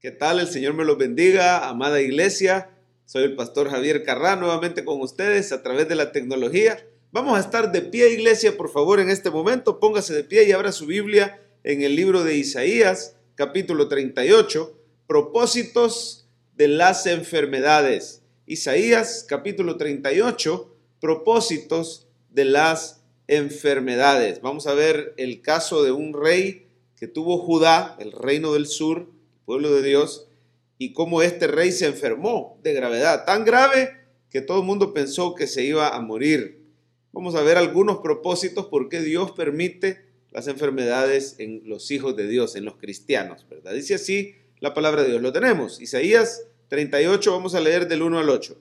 [0.00, 0.38] ¿Qué tal?
[0.38, 2.70] El Señor me los bendiga, amada iglesia.
[3.04, 6.86] Soy el pastor Javier Carrá, nuevamente con ustedes a través de la tecnología.
[7.10, 9.80] Vamos a estar de pie, iglesia, por favor, en este momento.
[9.80, 14.72] Póngase de pie y abra su Biblia en el libro de Isaías, capítulo 38,
[15.08, 18.22] propósitos de las enfermedades.
[18.46, 24.42] Isaías, capítulo 38, propósitos de las enfermedades.
[24.42, 29.17] Vamos a ver el caso de un rey que tuvo Judá, el reino del sur,
[29.48, 30.28] pueblo de Dios,
[30.76, 33.96] y cómo este rey se enfermó de gravedad, tan grave
[34.28, 36.66] que todo el mundo pensó que se iba a morir.
[37.12, 42.28] Vamos a ver algunos propósitos por qué Dios permite las enfermedades en los hijos de
[42.28, 43.72] Dios, en los cristianos, ¿verdad?
[43.72, 45.22] Dice así la palabra de Dios.
[45.22, 45.80] Lo tenemos.
[45.80, 48.54] Isaías 38, vamos a leer del 1 al 8.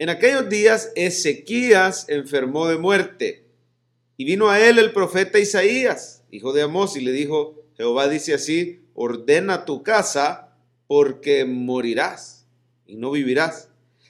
[0.00, 3.44] En aquellos días Ezequías enfermó de muerte
[4.16, 8.34] y vino a él el profeta Isaías, hijo de Amós, y le dijo, Jehová dice
[8.34, 10.56] así, ordena tu casa
[10.88, 12.46] porque morirás
[12.86, 13.68] y no vivirás.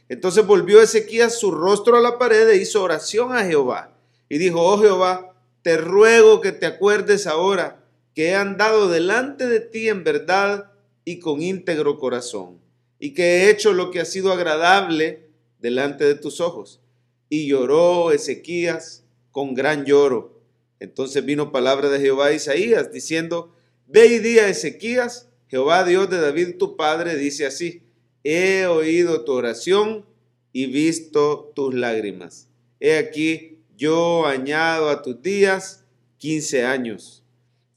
[0.08, 3.92] Entonces volvió Ezequías su rostro a la pared e hizo oración a Jehová
[4.28, 9.60] y dijo, oh Jehová, te ruego que te acuerdes ahora que he andado delante de
[9.60, 10.70] ti en verdad
[11.04, 12.58] y con íntegro corazón,
[12.98, 16.80] y que he hecho lo que ha sido agradable delante de tus ojos.
[17.28, 20.40] Y lloró Ezequías con gran lloro.
[20.80, 23.54] Entonces vino palabra de Jehová a Isaías, diciendo,
[23.86, 27.82] Ve y Ezequías, Jehová Dios de David tu padre dice así,
[28.24, 30.04] he oído tu oración
[30.52, 32.48] y visto tus lágrimas.
[32.80, 35.84] He aquí, yo añado a tus días
[36.18, 37.22] quince años,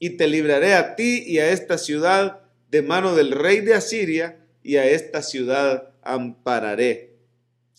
[0.00, 4.44] y te libraré a ti y a esta ciudad de mano del rey de Asiria,
[4.62, 7.14] y a esta ciudad ampararé.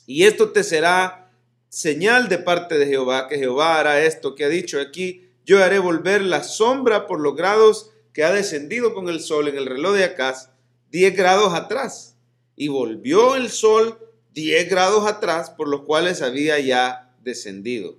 [0.06, 1.32] Y esto te será
[1.70, 5.80] señal de parte de Jehová, que Jehová hará esto que ha dicho aquí, yo haré
[5.80, 9.96] volver la sombra por los grados que ha descendido con el sol en el reloj
[9.96, 10.50] de Acaz
[10.92, 12.18] 10 grados atrás
[12.56, 13.98] y volvió el sol
[14.34, 17.98] 10 grados atrás por los cuales había ya descendido.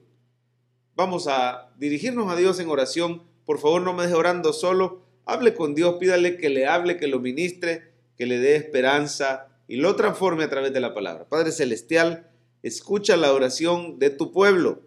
[0.95, 3.23] Vamos a dirigirnos a Dios en oración.
[3.45, 5.03] Por favor, no me deje orando solo.
[5.25, 9.77] Hable con Dios, pídale que le hable, que lo ministre, que le dé esperanza y
[9.77, 11.29] lo transforme a través de la palabra.
[11.29, 12.31] Padre Celestial,
[12.63, 14.83] escucha la oración de tu pueblo,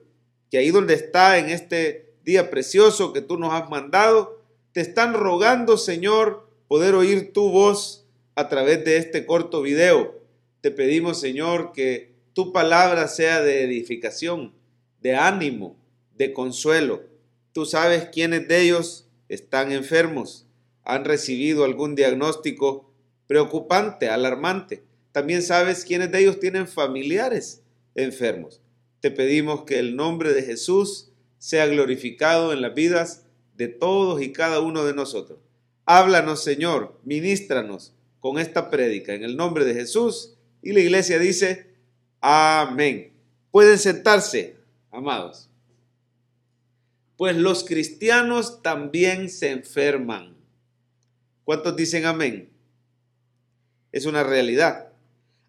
[0.52, 4.35] que ahí donde está en este día precioso que tú nos has mandado,
[4.76, 8.06] te están rogando, Señor, poder oír tu voz
[8.36, 10.22] a través de este corto video.
[10.60, 14.54] Te pedimos, Señor, que tu palabra sea de edificación,
[15.00, 15.78] de ánimo,
[16.18, 17.04] de consuelo.
[17.54, 20.46] Tú sabes quiénes de ellos están enfermos,
[20.84, 22.92] han recibido algún diagnóstico
[23.28, 24.84] preocupante, alarmante.
[25.14, 27.62] También sabes quiénes de ellos tienen familiares
[27.96, 28.60] enfermos.
[29.00, 33.25] Te pedimos que el nombre de Jesús sea glorificado en las vidas
[33.58, 35.40] de todos y cada uno de nosotros.
[35.86, 40.36] Háblanos, Señor, ministranos con esta prédica en el nombre de Jesús.
[40.62, 41.76] Y la iglesia dice,
[42.22, 43.14] amén.
[43.52, 44.56] Pueden sentarse,
[44.92, 45.50] amados.
[47.18, 50.36] Pues los cristianos también se enferman.
[51.44, 52.50] ¿Cuántos dicen amén?
[53.92, 54.90] Es una realidad.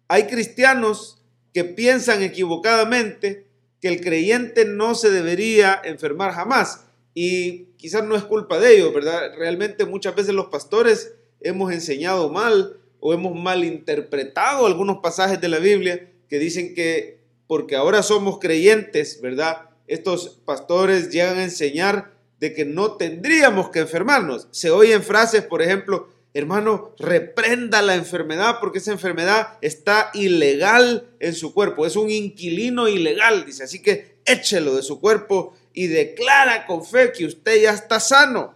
[0.07, 1.21] Hay cristianos
[1.53, 3.47] que piensan equivocadamente
[3.81, 6.86] que el creyente no se debería enfermar jamás
[7.19, 9.31] y quizás no es culpa de ellos, ¿verdad?
[9.35, 15.57] Realmente muchas veces los pastores hemos enseñado mal o hemos malinterpretado algunos pasajes de la
[15.57, 17.17] Biblia que dicen que
[17.47, 19.71] porque ahora somos creyentes, ¿verdad?
[19.87, 24.47] Estos pastores llegan a enseñar de que no tendríamos que enfermarnos.
[24.51, 31.33] Se oyen frases, por ejemplo, hermano, reprenda la enfermedad porque esa enfermedad está ilegal en
[31.33, 36.65] su cuerpo, es un inquilino ilegal, dice, así que échelo de su cuerpo y declara
[36.65, 38.55] con fe que usted ya está sano.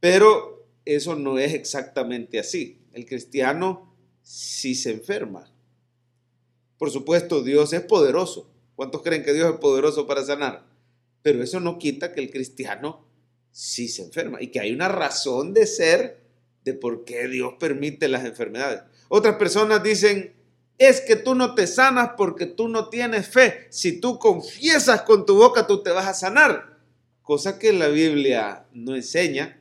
[0.00, 2.82] Pero eso no es exactamente así.
[2.92, 5.48] El cristiano sí se enferma.
[6.78, 8.52] Por supuesto, Dios es poderoso.
[8.74, 10.66] ¿Cuántos creen que Dios es poderoso para sanar?
[11.22, 13.06] Pero eso no quita que el cristiano
[13.52, 16.24] sí se enferma y que hay una razón de ser
[16.64, 18.82] de por qué Dios permite las enfermedades.
[19.08, 20.34] Otras personas dicen,
[20.78, 23.66] es que tú no te sanas porque tú no tienes fe.
[23.70, 26.78] Si tú confiesas con tu boca, tú te vas a sanar.
[27.22, 29.60] Cosa que la Biblia no enseña.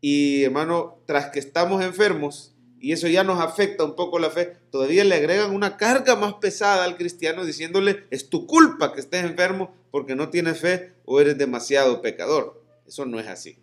[0.00, 4.56] Y hermano, tras que estamos enfermos, y eso ya nos afecta un poco la fe,
[4.70, 9.24] todavía le agregan una carga más pesada al cristiano diciéndole, es tu culpa que estés
[9.24, 12.62] enfermo porque no tienes fe o eres demasiado pecador.
[12.86, 13.58] Eso no es así.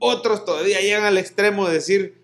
[0.00, 2.17] Otros todavía llegan al extremo de decir,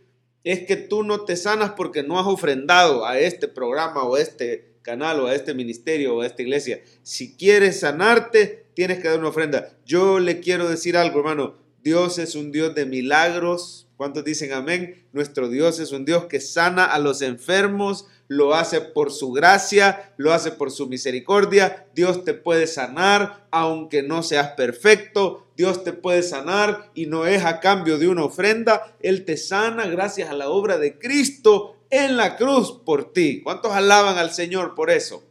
[0.45, 4.21] es que tú no te sanas porque no has ofrendado a este programa o a
[4.21, 6.83] este canal o a este ministerio o a esta iglesia.
[7.03, 9.71] Si quieres sanarte, tienes que dar una ofrenda.
[9.87, 11.57] Yo le quiero decir algo, hermano.
[11.83, 13.89] Dios es un Dios de milagros.
[13.97, 15.07] ¿Cuántos dicen amén?
[15.13, 20.13] Nuestro Dios es un Dios que sana a los enfermos, lo hace por su gracia,
[20.17, 21.87] lo hace por su misericordia.
[21.95, 25.44] Dios te puede sanar aunque no seas perfecto.
[25.57, 28.97] Dios te puede sanar y no es a cambio de una ofrenda.
[29.01, 33.41] Él te sana gracias a la obra de Cristo en la cruz por ti.
[33.43, 35.23] ¿Cuántos alaban al Señor por eso?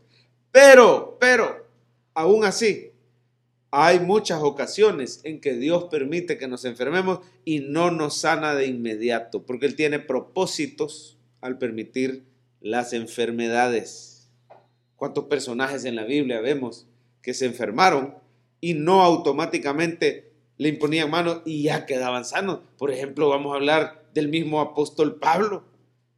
[0.51, 1.67] Pero, pero,
[2.13, 2.91] aún así,
[3.71, 8.67] hay muchas ocasiones en que Dios permite que nos enfermemos y no nos sana de
[8.67, 12.23] inmediato, porque Él tiene propósitos al permitir
[12.61, 14.29] las enfermedades.
[14.95, 16.87] ¿Cuántos personajes en la Biblia vemos
[17.21, 18.15] que se enfermaron
[18.63, 22.59] y no automáticamente le imponían manos y ya quedaban sanos?
[22.77, 25.65] Por ejemplo, vamos a hablar del mismo apóstol Pablo.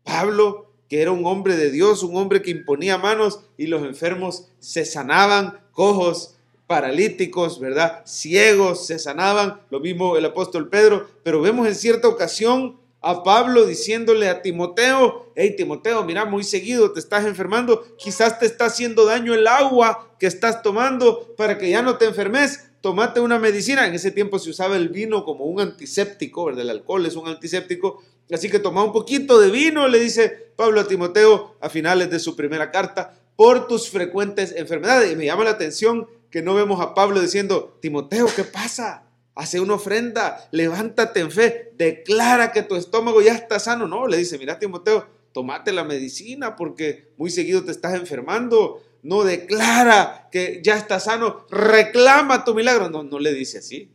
[0.04, 4.52] Pablo, que era un hombre de Dios, un hombre que imponía manos y los enfermos
[4.60, 6.36] se sanaban, cojos,
[6.68, 8.04] paralíticos, ¿verdad?
[8.06, 12.78] Ciegos se sanaban, lo mismo el apóstol Pedro, pero vemos en cierta ocasión
[13.08, 18.48] a Pablo diciéndole a Timoteo, hey Timoteo, mira, muy seguido te estás enfermando, quizás te
[18.48, 23.20] está haciendo daño el agua que estás tomando para que ya no te enfermes, tomate
[23.20, 23.86] una medicina.
[23.86, 26.64] En ese tiempo se usaba el vino como un antiséptico, ¿verdad?
[26.64, 30.82] El alcohol es un antiséptico, así que toma un poquito de vino, le dice Pablo
[30.82, 35.12] a Timoteo a finales de su primera carta, por tus frecuentes enfermedades.
[35.12, 39.05] Y me llama la atención que no vemos a Pablo diciendo, Timoteo, ¿qué pasa?
[39.36, 43.86] Hace una ofrenda, levántate en fe, declara que tu estómago ya está sano.
[43.86, 48.82] No, le dice, mira Timoteo, tomate la medicina porque muy seguido te estás enfermando.
[49.04, 52.90] No declara que ya está sano, reclama tu milagro.
[52.90, 53.92] No, no le dice así.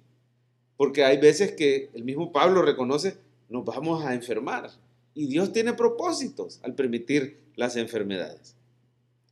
[0.77, 3.17] Porque hay veces que el mismo Pablo reconoce,
[3.49, 4.71] nos vamos a enfermar.
[5.15, 8.57] Y Dios tiene propósitos al permitir las enfermedades.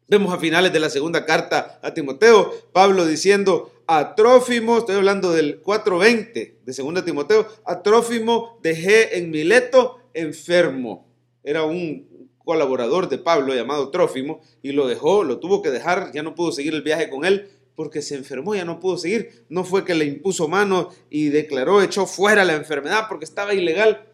[0.08, 5.32] Vemos a finales de la segunda carta a Timoteo, Pablo diciendo a Trófimo, estoy hablando
[5.32, 11.08] del 4.20 de segunda Timoteo, a Trófimo dejé en Mileto enfermo.
[11.42, 12.06] Era un
[12.44, 16.52] colaborador de Pablo llamado Trófimo y lo dejó, lo tuvo que dejar, ya no pudo
[16.52, 19.46] seguir el viaje con él porque se enfermó, ya no pudo seguir.
[19.48, 24.06] No fue que le impuso mano y declaró, echó fuera la enfermedad porque estaba ilegal.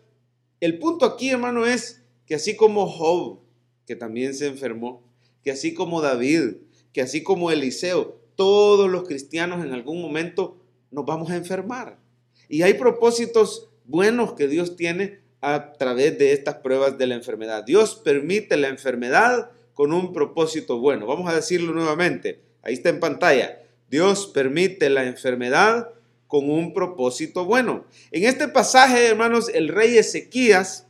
[0.61, 3.41] El punto aquí, hermano, es que así como Job,
[3.89, 5.03] que también se enfermó,
[5.43, 6.59] que así como David,
[6.93, 10.57] que así como Eliseo, todos los cristianos en algún momento
[10.91, 11.99] nos vamos a enfermar.
[12.49, 17.65] Y hay propósitos buenos que Dios tiene a través de estas pruebas de la enfermedad.
[17.65, 21.07] Dios permite la enfermedad con un propósito bueno.
[21.07, 22.41] Vamos a decirlo nuevamente.
[22.63, 23.61] Ahí está en pantalla.
[23.91, 25.91] Dios permite la enfermedad
[26.27, 27.85] con un propósito bueno.
[28.11, 30.87] En este pasaje, hermanos, el rey Ezequías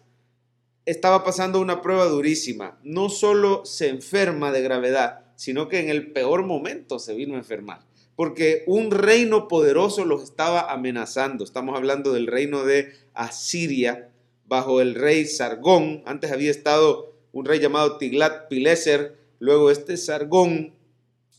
[0.86, 2.78] estaba pasando una prueba durísima.
[2.82, 7.38] No solo se enferma de gravedad, sino que en el peor momento se vino a
[7.38, 7.80] enfermar.
[8.16, 11.44] Porque un reino poderoso los estaba amenazando.
[11.44, 14.10] Estamos hablando del reino de Asiria,
[14.46, 16.02] bajo el rey Sargón.
[16.06, 19.16] Antes había estado un rey llamado Tiglat Pileser.
[19.40, 20.74] Luego este Sargón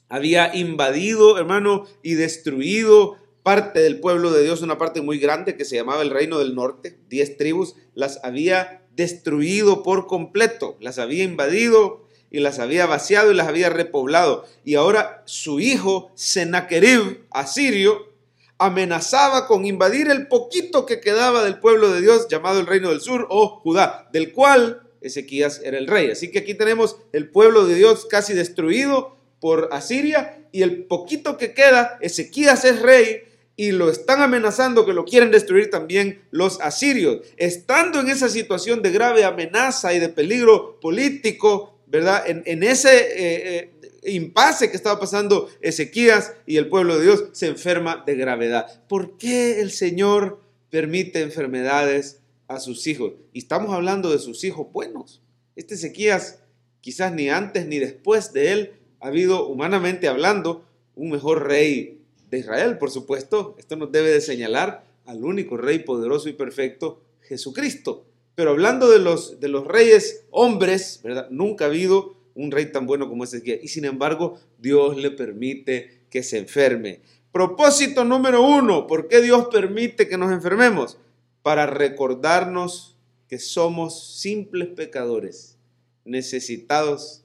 [0.09, 5.65] había invadido, hermano, y destruido parte del pueblo de Dios, una parte muy grande que
[5.65, 6.98] se llamaba el reino del norte.
[7.09, 13.36] Diez tribus las había destruido por completo, las había invadido y las había vaciado y
[13.36, 14.45] las había repoblado.
[14.63, 18.13] Y ahora su hijo, Sennacherib, asirio,
[18.57, 23.01] amenazaba con invadir el poquito que quedaba del pueblo de Dios llamado el reino del
[23.01, 26.10] sur o Judá, del cual Ezequías era el rey.
[26.12, 31.38] Así que aquí tenemos el pueblo de Dios casi destruido por Asiria y el poquito
[31.38, 33.24] que queda, Ezequías es rey
[33.58, 37.22] y lo están amenazando que lo quieren destruir también los asirios.
[37.38, 42.24] Estando en esa situación de grave amenaza y de peligro político, ¿verdad?
[42.27, 43.72] En, ese eh,
[44.04, 48.84] eh, impasse que estaba pasando Ezequías y el pueblo de Dios se enferma de gravedad.
[48.88, 53.13] ¿Por qué el Señor permite enfermedades a sus hijos?
[53.34, 55.22] Y estamos hablando de sus hijos buenos.
[55.56, 56.39] Este Ezequías,
[56.82, 60.65] quizás ni antes ni después de él, ha habido, humanamente hablando,
[60.96, 63.56] un mejor rey de Israel, por supuesto.
[63.58, 68.06] Esto nos debe de señalar al único rey poderoso y perfecto, Jesucristo.
[68.36, 71.30] Pero hablando de los, de los reyes hombres, ¿verdad?
[71.30, 73.42] Nunca ha habido un rey tan bueno como ese.
[73.63, 77.00] Y sin embargo, Dios le permite que se enferme.
[77.32, 80.98] Propósito número uno, ¿por qué Dios permite que nos enfermemos?
[81.42, 85.58] Para recordarnos que somos simples pecadores,
[86.04, 87.24] necesitados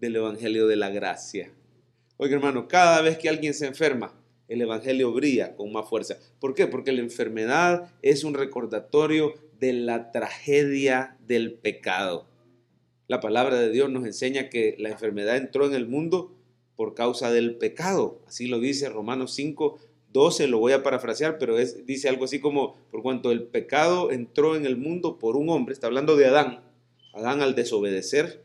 [0.00, 1.50] del Evangelio de la Gracia.
[2.16, 4.14] Oiga hermano, cada vez que alguien se enferma,
[4.48, 6.18] el Evangelio brilla con más fuerza.
[6.40, 6.66] ¿Por qué?
[6.66, 12.26] Porque la enfermedad es un recordatorio de la tragedia del pecado.
[13.06, 16.34] La palabra de Dios nos enseña que la enfermedad entró en el mundo
[16.74, 18.20] por causa del pecado.
[18.26, 19.78] Así lo dice Romanos 5,
[20.12, 24.10] 12, lo voy a parafrasear, pero es, dice algo así como, por cuanto el pecado
[24.10, 26.64] entró en el mundo por un hombre, está hablando de Adán,
[27.14, 28.42] Adán al desobedecer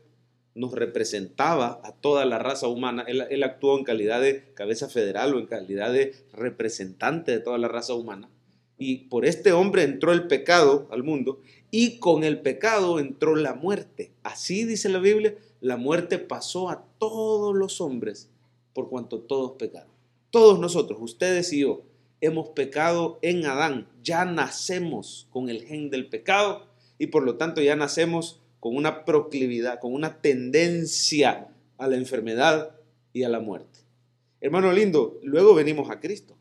[0.54, 5.34] nos representaba a toda la raza humana, él, él actuó en calidad de cabeza federal
[5.34, 8.30] o en calidad de representante de toda la raza humana,
[8.78, 13.54] y por este hombre entró el pecado al mundo, y con el pecado entró la
[13.54, 14.12] muerte.
[14.22, 18.30] Así dice la Biblia, la muerte pasó a todos los hombres
[18.72, 19.90] por cuanto todos pecaron.
[20.30, 21.82] Todos nosotros, ustedes y yo,
[22.20, 23.88] hemos pecado en Adán.
[24.02, 26.66] Ya nacemos con el gen del pecado
[26.98, 32.76] y por lo tanto ya nacemos con una proclividad, con una tendencia a la enfermedad
[33.12, 33.80] y a la muerte.
[34.40, 36.37] Hermano lindo, luego venimos a Cristo.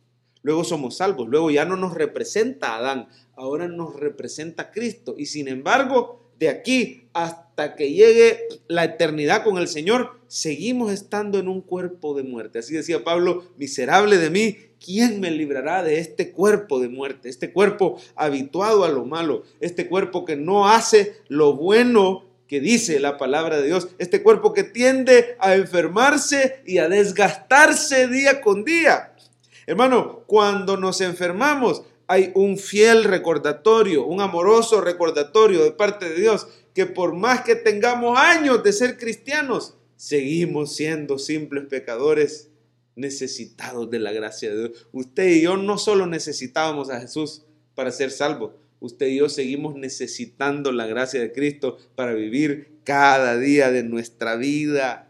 [0.48, 1.28] Luego somos salvos.
[1.28, 5.16] Luego ya no nos representa Adán, ahora nos representa Cristo.
[5.18, 8.40] Y sin embargo, de aquí hasta que llegue
[8.70, 12.60] la eternidad con el Señor, seguimos estando en un cuerpo de muerte.
[12.60, 17.28] Así decía Pablo, miserable de mí, ¿quién me librará de este cuerpo de muerte?
[17.28, 23.02] Este cuerpo habituado a lo malo, este cuerpo que no hace lo bueno que dice
[23.02, 28.64] la palabra de Dios, este cuerpo que tiende a enfermarse y a desgastarse día con
[28.64, 29.12] día.
[29.68, 36.48] Hermano, cuando nos enfermamos, hay un fiel recordatorio, un amoroso recordatorio de parte de Dios,
[36.74, 42.50] que por más que tengamos años de ser cristianos, seguimos siendo simples pecadores
[42.96, 44.88] necesitados de la gracia de Dios.
[44.94, 47.44] Usted y yo no solo necesitábamos a Jesús
[47.76, 53.38] para ser salvos, usted y yo seguimos necesitando la gracia de Cristo para vivir cada
[53.38, 55.07] día de nuestra vida.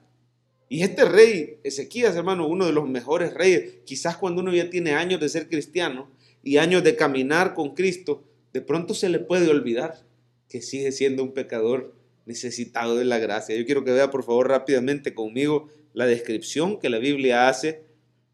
[0.70, 4.92] Y este rey, Ezequías, hermano, uno de los mejores reyes, quizás cuando uno ya tiene
[4.92, 6.10] años de ser cristiano,
[6.48, 10.06] y años de caminar con Cristo, de pronto se le puede olvidar
[10.48, 11.94] que sigue siendo un pecador
[12.26, 13.54] necesitado de la gracia.
[13.56, 17.84] Yo quiero que vea por favor rápidamente conmigo la descripción que la Biblia hace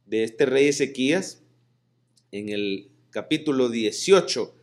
[0.05, 1.41] de este rey Ezequías
[2.31, 4.53] en el capítulo 18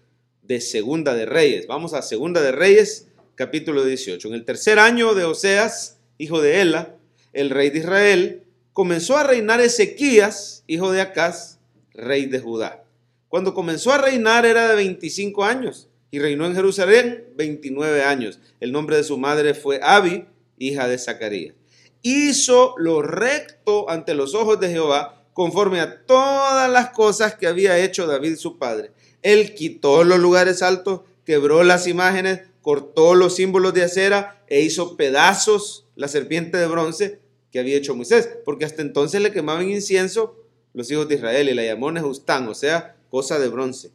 [0.42, 1.66] de Segunda de Reyes.
[1.66, 4.28] Vamos a Segunda de Reyes, capítulo 18.
[4.28, 6.96] En el tercer año de Oseas, hijo de Ela,
[7.32, 11.58] el rey de Israel, comenzó a reinar Ezequías, hijo de Acaz,
[11.92, 12.84] rey de Judá.
[13.28, 18.40] Cuando comenzó a reinar era de 25 años y reinó en Jerusalén 29 años.
[18.58, 20.26] El nombre de su madre fue Abi,
[20.58, 21.54] hija de Zacarías.
[22.02, 27.78] Hizo lo recto ante los ojos de Jehová conforme a todas las cosas que había
[27.78, 28.92] hecho David su padre.
[29.22, 34.96] Él quitó los lugares altos, quebró las imágenes, cortó los símbolos de acera e hizo
[34.96, 37.20] pedazos la serpiente de bronce
[37.52, 40.34] que había hecho Moisés, porque hasta entonces le quemaban incienso
[40.72, 43.90] los hijos de Israel y la llamó Nejustán, o sea, cosa de bronce.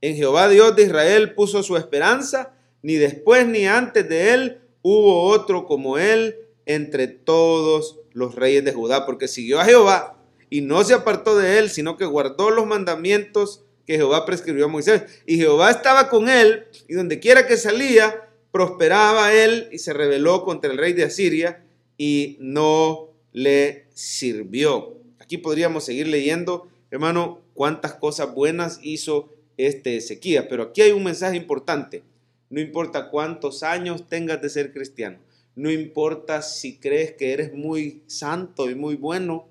[0.00, 5.24] En Jehová Dios de Israel puso su esperanza, ni después ni antes de él hubo
[5.24, 10.84] otro como él entre todos los reyes de Judá, porque siguió a Jehová y no
[10.84, 15.02] se apartó de él, sino que guardó los mandamientos que Jehová prescribió a Moisés.
[15.26, 20.44] Y Jehová estaba con él, y donde quiera que salía, prosperaba él y se rebeló
[20.44, 21.64] contra el rey de Asiria
[21.96, 24.96] y no le sirvió.
[25.18, 30.46] Aquí podríamos seguir leyendo, hermano, cuántas cosas buenas hizo este Ezequías.
[30.48, 32.02] Pero aquí hay un mensaje importante.
[32.50, 35.18] No importa cuántos años tengas de ser cristiano.
[35.54, 39.48] No importa si crees que eres muy santo y muy bueno.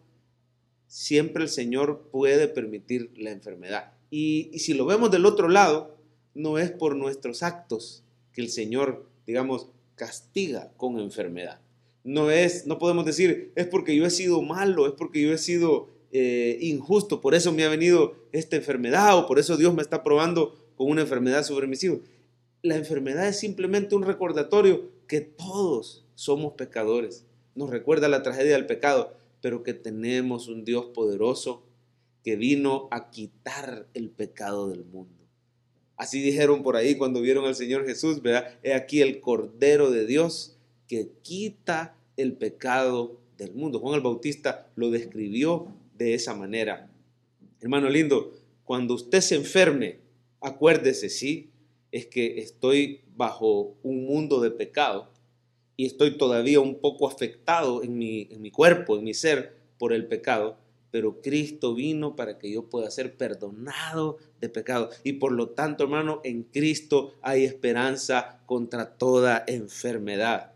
[0.87, 3.93] Siempre el Señor puede permitir la enfermedad.
[4.09, 5.97] Y, y si lo vemos del otro lado,
[6.33, 8.05] no es por nuestros actos
[8.37, 11.59] que el Señor, digamos, castiga con enfermedad.
[12.03, 15.39] No es, no podemos decir, es porque yo he sido malo, es porque yo he
[15.39, 19.81] sido eh, injusto, por eso me ha venido esta enfermedad o por eso Dios me
[19.81, 21.67] está probando con una enfermedad sobre.
[22.61, 27.25] La enfermedad es simplemente un recordatorio que todos somos pecadores.
[27.55, 31.63] Nos recuerda la tragedia del pecado, pero que tenemos un Dios poderoso
[32.23, 35.16] que vino a quitar el pecado del mundo.
[35.97, 38.53] Así dijeron por ahí cuando vieron al Señor Jesús, ¿verdad?
[38.63, 40.55] He aquí el Cordero de Dios
[40.87, 43.79] que quita el pecado del mundo.
[43.79, 46.89] Juan el Bautista lo describió de esa manera.
[47.59, 48.31] Hermano lindo,
[48.63, 49.97] cuando usted se enferme,
[50.39, 51.49] acuérdese, sí,
[51.91, 55.09] es que estoy bajo un mundo de pecado
[55.75, 59.93] y estoy todavía un poco afectado en mi, en mi cuerpo, en mi ser, por
[59.93, 60.57] el pecado,
[60.91, 64.89] pero Cristo vino para que yo pueda ser perdonado de pecado.
[65.03, 70.53] Y por lo tanto, hermano, en Cristo hay esperanza contra toda enfermedad.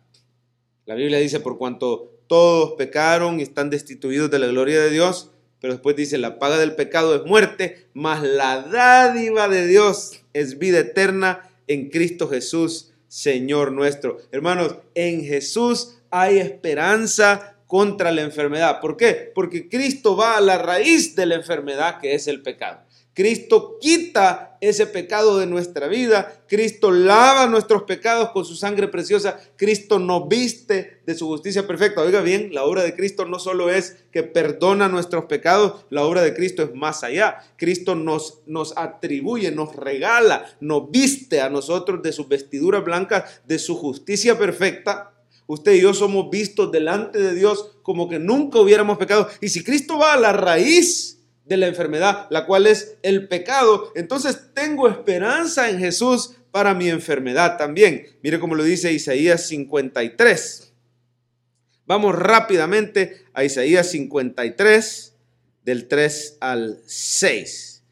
[0.86, 5.32] La Biblia dice, por cuanto todos pecaron y están destituidos de la gloria de Dios,
[5.60, 10.58] pero después dice, la paga del pecado es muerte, mas la dádiva de Dios es
[10.58, 14.18] vida eterna en Cristo Jesús, Señor nuestro.
[14.32, 18.82] Hermanos, en Jesús hay esperanza contra la enfermedad.
[18.82, 19.32] ¿Por qué?
[19.34, 22.82] Porque Cristo va a la raíz de la enfermedad que es el pecado.
[23.14, 26.44] Cristo quita ese pecado de nuestra vida.
[26.50, 29.40] Cristo lava nuestros pecados con su sangre preciosa.
[29.56, 32.02] Cristo nos viste de su justicia perfecta.
[32.02, 36.24] Oiga bien, la obra de Cristo no solo es que perdona nuestros pecados, la obra
[36.24, 37.38] de Cristo es más allá.
[37.56, 43.60] Cristo nos, nos atribuye, nos regala, nos viste a nosotros de sus vestiduras blancas, de
[43.60, 45.11] su justicia perfecta.
[45.52, 49.28] Usted y yo somos vistos delante de Dios como que nunca hubiéramos pecado.
[49.42, 53.92] Y si Cristo va a la raíz, de la enfermedad, la cual es el pecado,
[53.96, 58.08] entonces tengo esperanza en Jesús para mi enfermedad también.
[58.24, 60.72] Mire cómo lo dice Isaías 53.
[61.86, 65.14] Vamos rápidamente a Isaías 53,
[65.66, 67.84] del 3 al 6.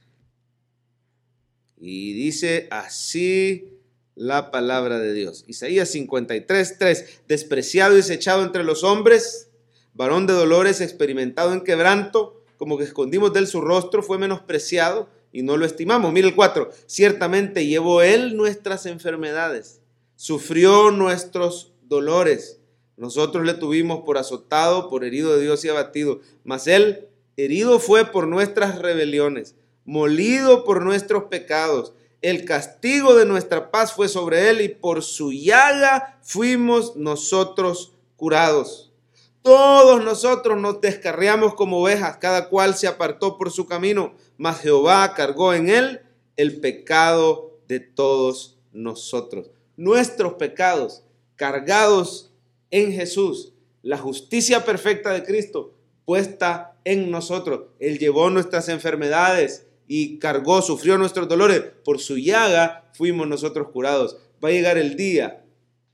[1.81, 3.78] Y dice así
[4.19, 5.45] la palabra de Dios.
[5.47, 7.21] Isaías 53, 3.
[7.27, 9.49] Despreciado y desechado entre los hombres,
[9.93, 15.07] varón de dolores, experimentado en quebranto como que escondimos de él su rostro, fue menospreciado
[15.31, 16.11] y no lo estimamos.
[16.11, 19.79] Mire el 4, ciertamente llevó él nuestras enfermedades,
[20.17, 22.59] sufrió nuestros dolores.
[22.97, 27.07] Nosotros le tuvimos por azotado, por herido de Dios y abatido, mas él
[27.37, 31.93] herido fue por nuestras rebeliones, molido por nuestros pecados.
[32.21, 38.91] El castigo de nuestra paz fue sobre él y por su llaga fuimos nosotros curados.
[39.41, 45.13] Todos nosotros nos descarriamos como ovejas, cada cual se apartó por su camino, mas Jehová
[45.13, 46.01] cargó en él
[46.35, 49.49] el pecado de todos nosotros.
[49.77, 51.03] Nuestros pecados
[51.37, 52.33] cargados
[52.69, 55.73] en Jesús, la justicia perfecta de Cristo
[56.03, 57.67] puesta en nosotros.
[57.79, 61.63] Él llevó nuestras enfermedades y cargó, sufrió nuestros dolores.
[61.83, 64.17] Por su llaga fuimos nosotros curados.
[64.41, 65.43] Va a llegar el día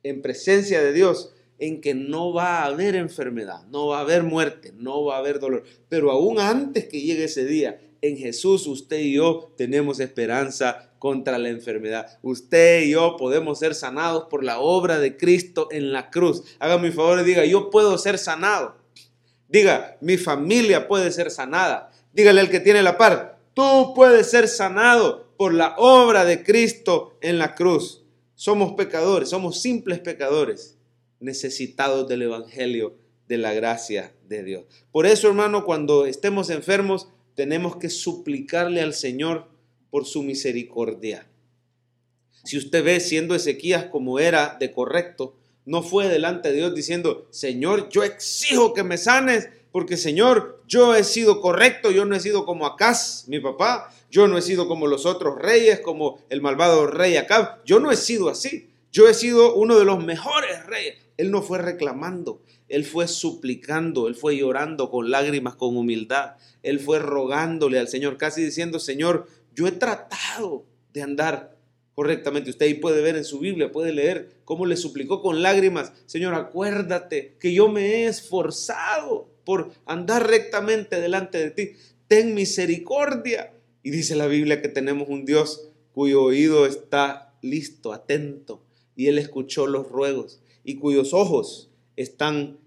[0.03, 4.23] en presencia de Dios en que no va a haber enfermedad, no va a haber
[4.23, 5.63] muerte, no va a haber dolor.
[5.87, 11.37] Pero aún antes que llegue ese día, en Jesús usted y yo tenemos esperanza contra
[11.37, 12.19] la enfermedad.
[12.21, 16.43] Usted y yo podemos ser sanados por la obra de Cristo en la cruz.
[16.59, 18.75] Hágame mi favor y diga, yo puedo ser sanado.
[19.47, 21.91] Diga, mi familia puede ser sanada.
[22.12, 27.18] Dígale al que tiene la par, tú puedes ser sanado por la obra de Cristo
[27.22, 28.04] en la cruz.
[28.36, 30.78] Somos pecadores, somos simples pecadores
[31.20, 34.65] necesitados del Evangelio, de la gracia de Dios.
[34.91, 39.48] Por eso, hermano, cuando estemos enfermos, tenemos que suplicarle al Señor
[39.89, 41.28] por su misericordia.
[42.44, 47.28] Si usted ve siendo Ezequías como era de correcto, no fue delante de Dios diciendo,
[47.32, 52.21] Señor, yo exijo que me sanes, porque Señor, yo he sido correcto, yo no he
[52.21, 56.39] sido como Acaz, mi papá, yo no he sido como los otros reyes, como el
[56.41, 60.65] malvado rey Acab, yo no he sido así, yo he sido uno de los mejores
[60.65, 60.95] reyes.
[61.17, 66.35] Él no fue reclamando, él fue suplicando, él fue llorando con lágrimas, con humildad.
[66.63, 71.57] Él fue rogándole al Señor, casi diciendo, Señor, yo he tratado de andar
[71.95, 72.49] correctamente.
[72.49, 76.33] Usted ahí puede ver en su Biblia, puede leer cómo le suplicó con lágrimas, Señor,
[76.33, 81.71] acuérdate que yo me he esforzado por andar rectamente delante de ti.
[82.08, 83.53] Ten misericordia.
[83.84, 88.63] Y dice la Biblia que tenemos un Dios cuyo oído está listo, atento,
[88.95, 92.58] y él escuchó los ruegos y cuyos ojos están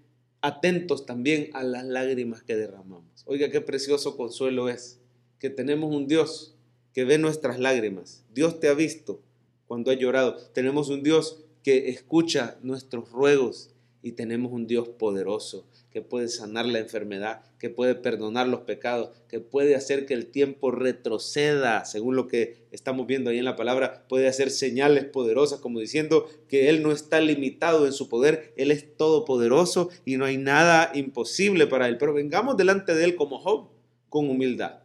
[0.41, 3.23] atentos también a las lágrimas que derramamos.
[3.25, 4.99] Oiga, qué precioso consuelo es
[5.37, 6.55] que tenemos un Dios
[6.93, 8.23] que ve nuestras lágrimas.
[8.33, 9.21] Dios te ha visto
[9.67, 10.37] cuando has llorado.
[10.53, 16.65] Tenemos un Dios que escucha nuestros ruegos y tenemos un Dios poderoso que puede sanar
[16.65, 22.15] la enfermedad, que puede perdonar los pecados, que puede hacer que el tiempo retroceda, según
[22.15, 26.69] lo que estamos viendo ahí en la palabra, puede hacer señales poderosas como diciendo que
[26.69, 31.65] Él no está limitado en su poder, Él es todopoderoso y no hay nada imposible
[31.65, 31.97] para Él.
[31.97, 33.69] Pero vengamos delante de Él como Job,
[34.09, 34.79] con humildad.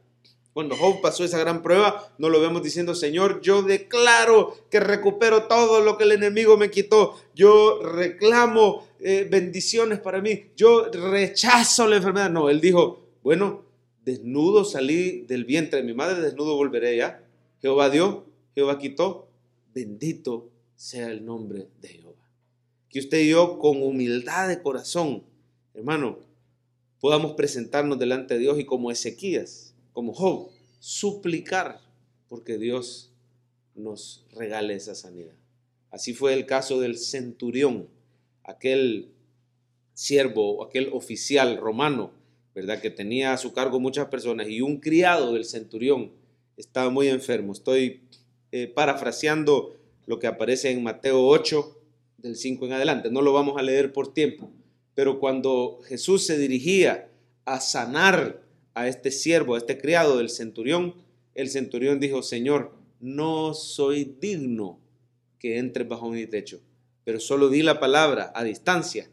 [0.55, 5.49] Cuando Job pasó esa gran prueba, no lo vemos diciendo, Señor, yo declaro que recupero
[5.49, 7.17] todo lo que el enemigo me quitó.
[7.35, 10.47] Yo reclamo eh, bendiciones para mí.
[10.57, 12.31] Yo rechazo la enfermedad.
[12.31, 13.65] No, él dijo, bueno,
[14.05, 17.25] desnudo salí del vientre de mi madre, desnudo volveré ya.
[17.61, 19.29] Jehová dio, Jehová quitó.
[19.75, 22.29] Bendito sea el nombre de Jehová.
[22.89, 25.25] Que usted y yo, con humildad de corazón,
[25.75, 26.19] hermano,
[27.01, 31.81] podamos presentarnos delante de Dios y como Ezequías como Job, suplicar
[32.29, 33.13] porque Dios
[33.75, 35.35] nos regale esa sanidad.
[35.91, 37.89] Así fue el caso del centurión,
[38.45, 39.11] aquel
[39.95, 42.13] siervo, aquel oficial romano,
[42.55, 42.81] ¿verdad?
[42.81, 46.13] Que tenía a su cargo muchas personas y un criado del centurión
[46.57, 47.53] estaba muy enfermo.
[47.53, 48.03] Estoy
[48.53, 49.77] eh, parafraseando
[50.07, 51.81] lo que aparece en Mateo 8,
[52.19, 53.11] del 5 en adelante.
[53.11, 54.51] No lo vamos a leer por tiempo,
[54.95, 57.11] Pero cuando Jesús se dirigía
[57.45, 58.43] a sanar
[58.75, 60.95] a este siervo, a este criado del centurión,
[61.35, 64.79] el centurión dijo, Señor, no soy digno
[65.39, 66.61] que entre bajo mi techo,
[67.05, 69.09] pero solo di la palabra a distancia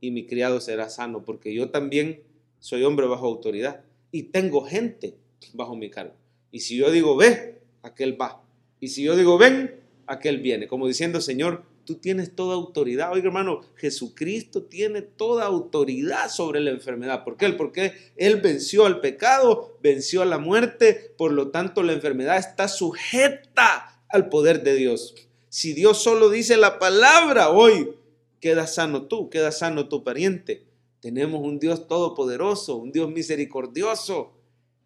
[0.00, 2.22] y mi criado será sano, porque yo también
[2.58, 5.16] soy hombre bajo autoridad y tengo gente
[5.52, 6.14] bajo mi cargo.
[6.50, 8.42] Y si yo digo, ve, aquel va.
[8.80, 10.68] Y si yo digo, ven, aquel viene.
[10.68, 13.12] Como diciendo, Señor, tú tienes toda autoridad.
[13.12, 17.24] Oiga, hermano, Jesucristo tiene toda autoridad sobre la enfermedad.
[17.24, 17.48] ¿Por qué?
[17.50, 21.14] Porque Él venció al pecado, venció a la muerte.
[21.16, 25.14] Por lo tanto, la enfermedad está sujeta al poder de Dios.
[25.56, 27.94] Si Dios solo dice la palabra hoy,
[28.40, 30.66] queda sano tú, queda sano tu pariente.
[31.00, 34.34] Tenemos un Dios todopoderoso, un Dios misericordioso.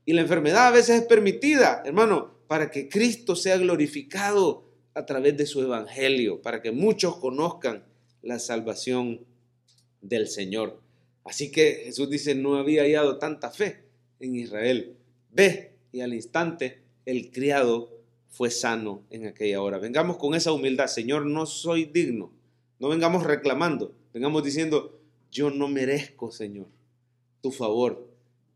[0.06, 4.62] Y la enfermedad a veces es permitida, hermano, para que Cristo sea glorificado
[4.94, 7.84] a través de su evangelio, para que muchos conozcan
[8.22, 9.26] la salvación
[10.02, 10.80] del Señor.
[11.24, 13.86] Así que Jesús dice, no había hallado tanta fe
[14.20, 14.96] en Israel.
[15.32, 17.99] Ve, y al instante el criado
[18.30, 19.78] fue sano en aquella hora.
[19.78, 22.32] Vengamos con esa humildad, Señor, no soy digno.
[22.78, 24.98] No vengamos reclamando, vengamos diciendo,
[25.30, 26.68] yo no merezco, Señor,
[27.42, 28.08] tu favor,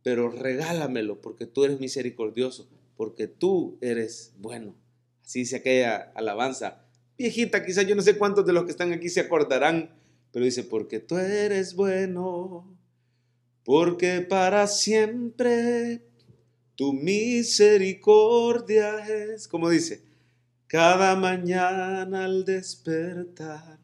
[0.03, 4.75] pero regálamelo porque tú eres misericordioso, porque tú eres bueno.
[5.23, 6.87] Así dice aquella alabanza.
[7.19, 9.95] Viejita, quizás yo no sé cuántos de los que están aquí se acordarán,
[10.33, 12.77] pero dice, porque tú eres bueno,
[13.65, 16.03] porque para siempre
[16.77, 20.03] tu misericordia es, como dice,
[20.67, 23.79] cada mañana al despertar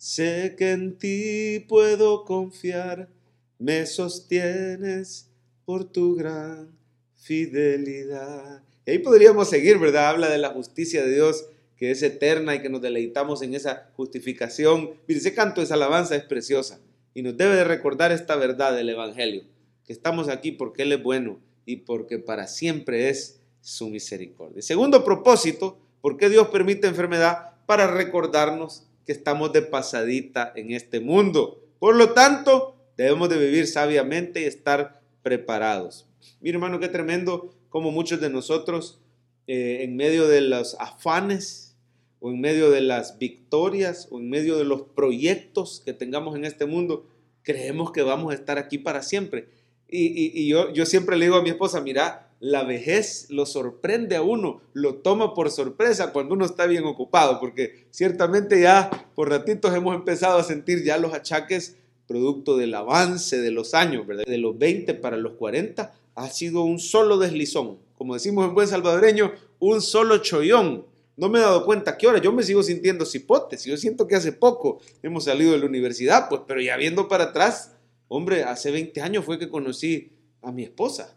[0.00, 3.10] Sé que en ti puedo confiar,
[3.58, 5.28] me sostienes
[5.66, 6.74] por tu gran
[7.18, 8.62] fidelidad.
[8.86, 10.08] Y ahí podríamos seguir, ¿verdad?
[10.08, 11.44] Habla de la justicia de Dios
[11.76, 14.92] que es eterna y que nos deleitamos en esa justificación.
[15.06, 16.80] Mire, ese canto, esa alabanza es preciosa
[17.12, 19.44] y nos debe de recordar esta verdad del Evangelio,
[19.84, 24.62] que estamos aquí porque Él es bueno y porque para siempre es su misericordia.
[24.62, 27.54] Segundo propósito, ¿por qué Dios permite enfermedad?
[27.66, 31.62] Para recordarnos que estamos de pasadita en este mundo.
[31.78, 36.06] Por lo tanto, debemos de vivir sabiamente y estar preparados.
[36.40, 39.00] Mi hermano, qué tremendo como muchos de nosotros
[39.46, 41.76] eh, en medio de los afanes
[42.20, 46.44] o en medio de las victorias o en medio de los proyectos que tengamos en
[46.44, 47.06] este mundo,
[47.42, 49.48] creemos que vamos a estar aquí para siempre.
[49.90, 54.62] Y, yo, siempre le digo a mi esposa, mira, la vejez lo sorprende a uno,
[54.72, 59.94] lo toma por sorpresa cuando uno está bien ocupado, porque ciertamente ya por ratitos hemos
[59.94, 61.76] empezado a sentir ya los achaques
[62.06, 64.24] producto del avance de los años, ¿verdad?
[64.24, 68.66] De los 20 para los 40 ha sido un solo deslizón, como decimos en buen
[68.66, 70.86] salvadoreño, un solo chollón.
[71.16, 74.16] No me he dado cuenta qué hora, yo me sigo sintiendo cipotes, yo siento que
[74.16, 77.76] hace poco hemos salido de la universidad, pues, pero ya viendo para atrás,
[78.12, 80.10] hombre, hace 20 años fue que conocí
[80.42, 81.16] a mi esposa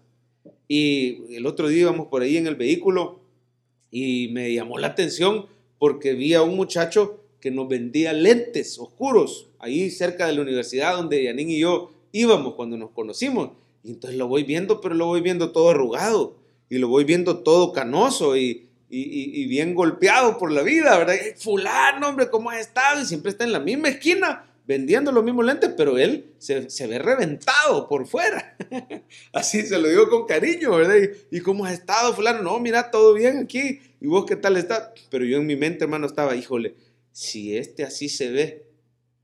[0.67, 3.19] y el otro día íbamos por ahí en el vehículo
[3.89, 5.47] y me llamó la atención
[5.79, 10.95] porque vi a un muchacho que nos vendía lentes oscuros ahí cerca de la universidad
[10.95, 13.49] donde Yanin y yo íbamos cuando nos conocimos.
[13.83, 16.35] Y entonces lo voy viendo, pero lo voy viendo todo arrugado
[16.69, 21.15] y lo voy viendo todo canoso y, y, bien golpeado por la vida, ¿verdad?
[21.37, 23.01] Fulano, hombre, ¿cómo has estado?
[23.01, 26.99] Y siempre está en la misma esquina vendiendo los mismos lentes, pero él se, ve
[26.99, 28.57] reventado por fuera.
[29.33, 30.95] Así se lo digo con cariño, ¿verdad?
[31.31, 32.41] Y, cómo has estado, fulano?
[32.41, 33.79] No, mira, todo bien aquí.
[33.99, 34.93] ¿Y vos qué tal está?
[35.09, 36.75] Pero yo en mi mente, hermano, estaba, híjole,
[37.11, 38.67] si este así se ve,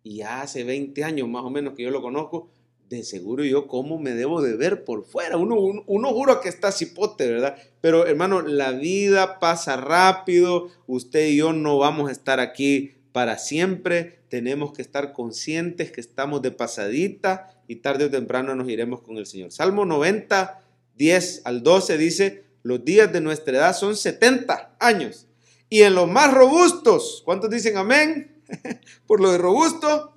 [0.03, 2.49] y hace 20 años más o menos que yo lo conozco,
[2.89, 5.37] de seguro yo cómo me debo de ver por fuera.
[5.37, 7.55] Uno, uno, uno juro que está cipote, ¿verdad?
[7.81, 13.37] Pero hermano, la vida pasa rápido, usted y yo no vamos a estar aquí para
[13.37, 14.19] siempre.
[14.29, 19.17] Tenemos que estar conscientes que estamos de pasadita y tarde o temprano nos iremos con
[19.17, 19.51] el Señor.
[19.51, 20.61] Salmo 90,
[20.95, 25.27] 10 al 12 dice, los días de nuestra edad son 70 años.
[25.69, 28.41] Y en los más robustos, ¿cuántos dicen amén?
[29.07, 30.15] Por lo de robusto,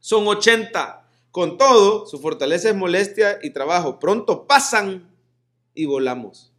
[0.00, 1.08] son 80.
[1.30, 3.98] Con todo, su fortaleza es molestia y trabajo.
[3.98, 5.10] Pronto pasan
[5.74, 6.52] y volamos.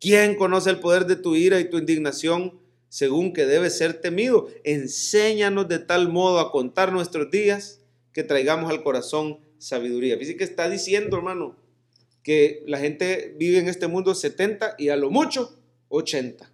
[0.00, 2.61] ¿Quién conoce el poder de tu ira y tu indignación?
[2.92, 4.50] Según que debe ser temido.
[4.64, 7.80] Enséñanos de tal modo a contar nuestros días
[8.12, 10.18] que traigamos al corazón sabiduría.
[10.18, 11.56] Fíjate que está diciendo, hermano,
[12.22, 16.52] que la gente vive en este mundo 70 y a lo mucho 80.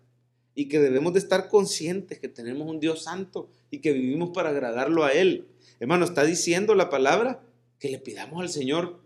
[0.54, 4.50] Y que debemos de estar conscientes que tenemos un Dios santo y que vivimos para
[4.50, 5.48] agradarlo a Él.
[5.80, 7.42] Hermano, está diciendo la palabra
[7.80, 9.00] que le pidamos al Señor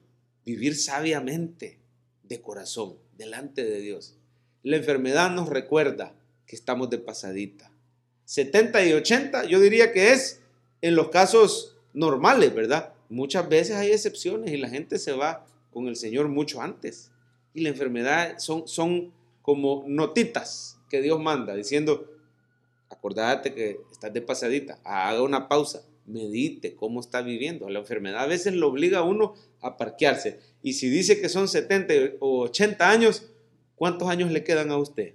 [0.44, 1.78] vivir sabiamente
[2.24, 4.18] de corazón delante de Dios.
[4.62, 6.14] La enfermedad nos recuerda
[6.56, 7.70] estamos de pasadita.
[8.24, 10.40] 70 y 80, yo diría que es
[10.80, 12.94] en los casos normales, ¿verdad?
[13.08, 17.10] Muchas veces hay excepciones y la gente se va con el Señor mucho antes.
[17.54, 19.12] Y la enfermedad son, son
[19.42, 22.08] como notitas que Dios manda diciendo,
[22.88, 27.68] acordate que estás de pasadita, haga una pausa, medite cómo está viviendo.
[27.68, 30.40] La enfermedad a veces lo obliga a uno a parquearse.
[30.62, 33.28] Y si dice que son 70 o 80 años,
[33.74, 35.14] ¿cuántos años le quedan a usted?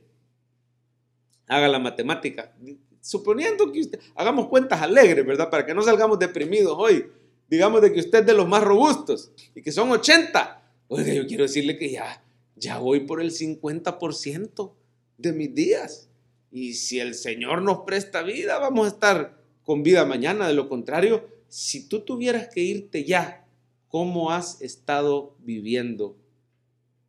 [1.48, 2.54] Haga la matemática.
[3.02, 5.50] Suponiendo que usted, hagamos cuentas alegres, ¿verdad?
[5.50, 7.06] Para que no salgamos deprimidos hoy.
[7.50, 10.64] Digamos de que usted es de los más robustos y que son 80.
[10.90, 12.24] Oiga, yo quiero decirle que ya,
[12.56, 14.74] ya voy por el 50%
[15.18, 16.10] de mis días.
[16.52, 20.48] Y si el Señor nos presta vida, vamos a estar con vida mañana.
[20.48, 23.46] De lo contrario, si tú tuvieras que irte ya,
[23.88, 26.18] ¿cómo has estado viviendo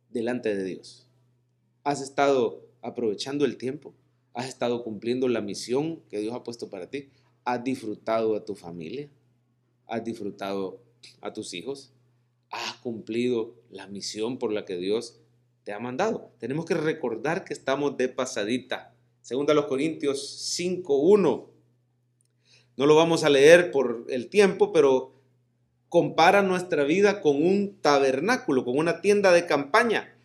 [0.09, 1.07] delante de Dios?
[1.83, 3.93] ¿Has estado aprovechando el tiempo?
[4.39, 7.09] ¿Has estado cumpliendo la misión que Dios ha puesto para ti?
[7.43, 9.09] ¿Has disfrutado a tu familia?
[9.85, 10.81] ¿Has disfrutado
[11.19, 11.91] a tus hijos?
[12.49, 15.19] ¿Has cumplido la misión por la que Dios
[15.65, 16.31] te ha mandado?
[16.39, 18.95] Tenemos que recordar que estamos de pasadita.
[19.21, 21.47] Segunda a los Corintios 5.1.
[22.77, 25.11] No lo vamos a leer por el tiempo, pero
[25.89, 30.17] compara nuestra vida con un tabernáculo, con una tienda de campaña.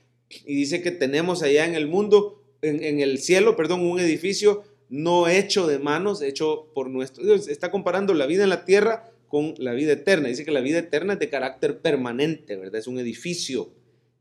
[0.46, 5.29] Y dice que tenemos allá en el mundo, en, el cielo, perdón, un edificio no
[5.29, 7.48] hecho de manos, hecho por nuestro Dios.
[7.48, 10.29] Está comparando la vida en la tierra con la vida eterna.
[10.29, 12.77] Dice que la vida eterna es de carácter permanente, ¿verdad?
[12.77, 13.72] Es un edificio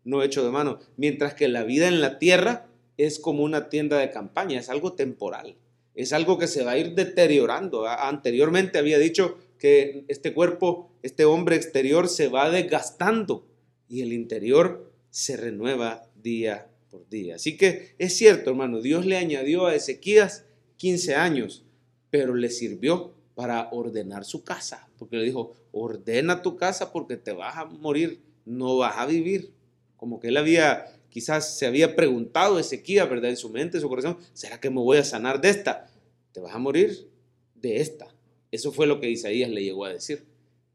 [0.03, 0.79] no hecho de mano.
[0.97, 4.93] Mientras que la vida en la tierra es como una tienda de campaña, es algo
[4.93, 5.55] temporal,
[5.95, 7.87] es algo que se va a ir deteriorando.
[7.87, 13.47] Anteriormente había dicho que este cuerpo, este hombre exterior se va desgastando
[13.87, 16.72] y el interior se renueva día
[17.09, 17.35] día.
[17.35, 20.45] Así que es cierto, hermano, Dios le añadió a Ezequías
[20.77, 21.63] 15 años,
[22.09, 27.31] pero le sirvió para ordenar su casa, porque le dijo, ordena tu casa porque te
[27.31, 29.51] vas a morir, no vas a vivir.
[29.97, 33.29] Como que él había Quizás se había preguntado Ezequiel, ¿verdad?
[33.29, 35.85] En su mente, en su corazón, ¿será que me voy a sanar de esta?
[36.31, 37.07] Te vas a morir
[37.53, 38.07] de esta.
[38.49, 40.23] Eso fue lo que Isaías le llegó a decir.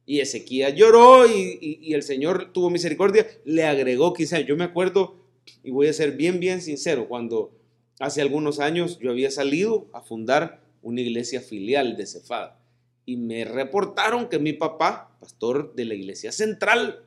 [0.06, 5.16] Y Ezequiel lloró y, el Señor tuvo misericordia, le agregó quizás, yo me acuerdo,
[5.62, 7.52] y voy a ser bien, bien sincero, cuando
[8.00, 12.60] hace algunos años yo había salido a fundar una iglesia filial de Cefada
[13.04, 17.04] y me reportaron que mi papá, pastor de la iglesia central,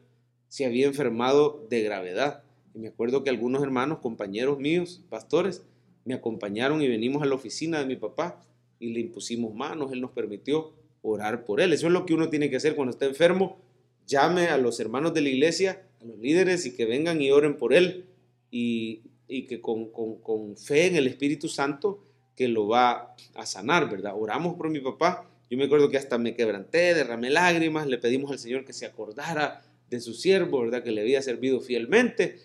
[0.47, 2.43] se había enfermado de gravedad.
[2.73, 5.63] Y me acuerdo que algunos hermanos, compañeros míos, pastores,
[6.03, 8.41] me acompañaron y venimos a la oficina de mi papá
[8.79, 10.73] y le impusimos manos, él nos permitió
[11.03, 11.71] orar por él.
[11.71, 13.59] Eso es lo que uno tiene que hacer cuando está enfermo.
[14.07, 17.57] Llame a los hermanos de la iglesia, a los líderes y que vengan y oren
[17.57, 18.07] por él
[18.51, 19.01] y,
[19.47, 22.03] que con, fe en el Espíritu Santo
[22.35, 24.13] que lo va a sanar, ¿verdad?
[24.15, 25.27] Oramos por mi papá.
[25.49, 28.85] Yo me acuerdo que hasta me quebranté, derramé lágrimas, le pedimos al Señor que se
[28.85, 30.83] acordara de su siervo, ¿verdad?
[30.83, 32.39] Que le había servido fielmente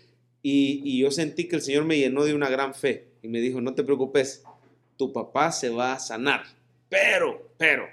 [0.49, 3.61] y, yo sentí que el Señor me llenó de una gran fe y me dijo,
[3.61, 4.45] no te preocupes,
[4.97, 6.45] tu papá se va a sanar.
[6.88, 7.88] Pero, pero,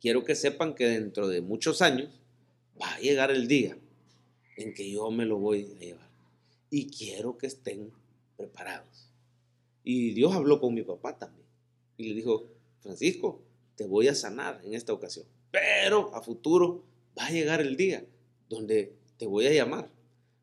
[0.00, 2.08] quiero que sepan que dentro de muchos años
[2.82, 3.78] va a llegar el día
[4.56, 6.09] en que yo me lo voy a llevar.
[6.70, 7.92] Y quiero que estén
[8.36, 9.12] preparados.
[9.84, 11.46] Y Dios habló con mi papá también.
[11.96, 12.48] Y le dijo,
[12.80, 13.42] Francisco,
[13.76, 15.26] te voy a sanar en esta ocasión.
[15.50, 16.84] Pero a futuro
[17.18, 18.06] va a llegar el día
[18.48, 19.90] donde te voy a llamar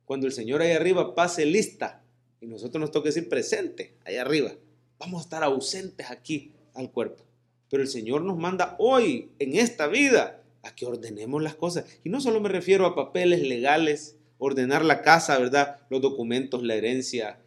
[0.07, 2.01] cuando el Señor ahí arriba pase lista
[2.39, 4.53] y nosotros nos toca decir presente, ahí arriba,
[4.97, 7.25] vamos a estar ausentes aquí al cuerpo.
[7.69, 11.85] Pero el Señor nos manda hoy, en esta vida, a que ordenemos las cosas.
[12.05, 15.79] Y no solo me refiero a papeles legales, ordenar la casa, ¿verdad?
[15.89, 17.39] Los documentos, la herencia,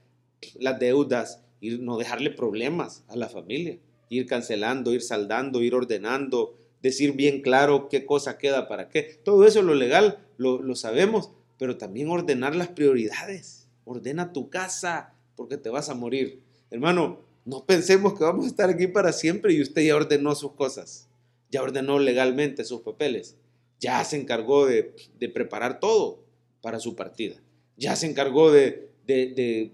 [0.58, 6.56] las deudas, y no dejarle problemas a la familia, ir cancelando, ir saldando, ir ordenando,
[6.82, 9.20] decir bien claro qué cosa queda para qué.
[9.24, 13.68] Todo eso lo legal lo, lo sabemos, pero también ordenar las prioridades.
[13.84, 16.42] Ordena tu casa porque te vas a morir.
[16.70, 20.52] Hermano, no pensemos que vamos a estar aquí para siempre y usted ya ordenó sus
[20.52, 21.08] cosas,
[21.50, 23.36] ya ordenó legalmente sus papeles,
[23.78, 24.94] ya se encargó de,
[25.32, 26.22] preparar todo
[26.60, 27.36] para su partida,
[27.76, 28.90] ya se encargó de,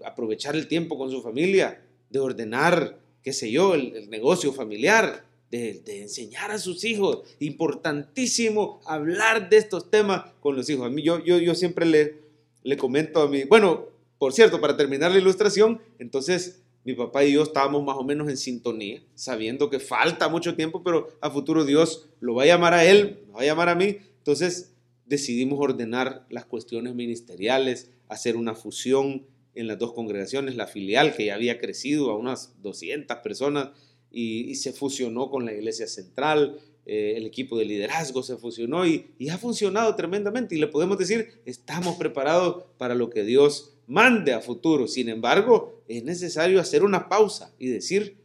[0.05, 6.01] aprovechar el tiempo con su familia, de ordenar, qué sé yo, el negocio familiar, de,
[6.01, 7.19] enseñar a sus hijos.
[7.39, 10.85] Importantísimo hablar de estos temas con los hijos.
[10.85, 12.15] A mí, yo, yo, yo siempre le,
[12.63, 13.85] le comento a mi, bueno,
[14.17, 18.29] por cierto, para terminar la ilustración, entonces mi papá y yo estábamos más o menos
[18.29, 22.73] en sintonía, sabiendo que falta mucho tiempo, pero a futuro Dios lo va a llamar
[22.73, 23.97] a él, lo va a llamar a mí.
[24.19, 24.73] Entonces
[25.07, 31.25] decidimos ordenar las cuestiones ministeriales, hacer una fusión en las dos congregaciones, la filial que
[31.25, 33.69] ya había crecido a unas 200 personas,
[34.11, 36.59] y, se fusionó con la iglesia central.
[36.85, 40.97] eh, el equipo de liderazgo se fusionó y, y ha funcionado tremendamente y le podemos
[40.97, 44.87] decir, estamos preparados para lo que Dios mande a futuro.
[44.87, 48.17] Sin embargo, es necesario hacer una pausa y decir,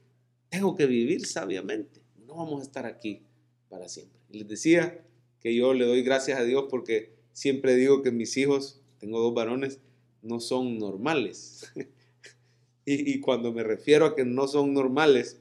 [0.48, 3.22] tengo que vivir sabiamente, no vamos a estar aquí
[3.68, 4.20] para siempre.
[4.30, 5.04] Les decía
[5.42, 9.34] que yo le doy gracias a Dios porque siempre digo que mis hijos, tengo dos
[9.34, 9.80] varones,
[10.22, 11.72] no son normales.
[12.84, 15.38] y, cuando me refiero a que no son normales,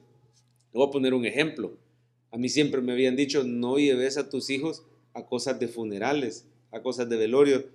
[0.74, 1.74] voy a poner un ejemplo.
[2.32, 4.84] A mí siempre me habían dicho, no lleves a tus hijos
[5.14, 7.66] a cosas de funerales, a cosas de velorio,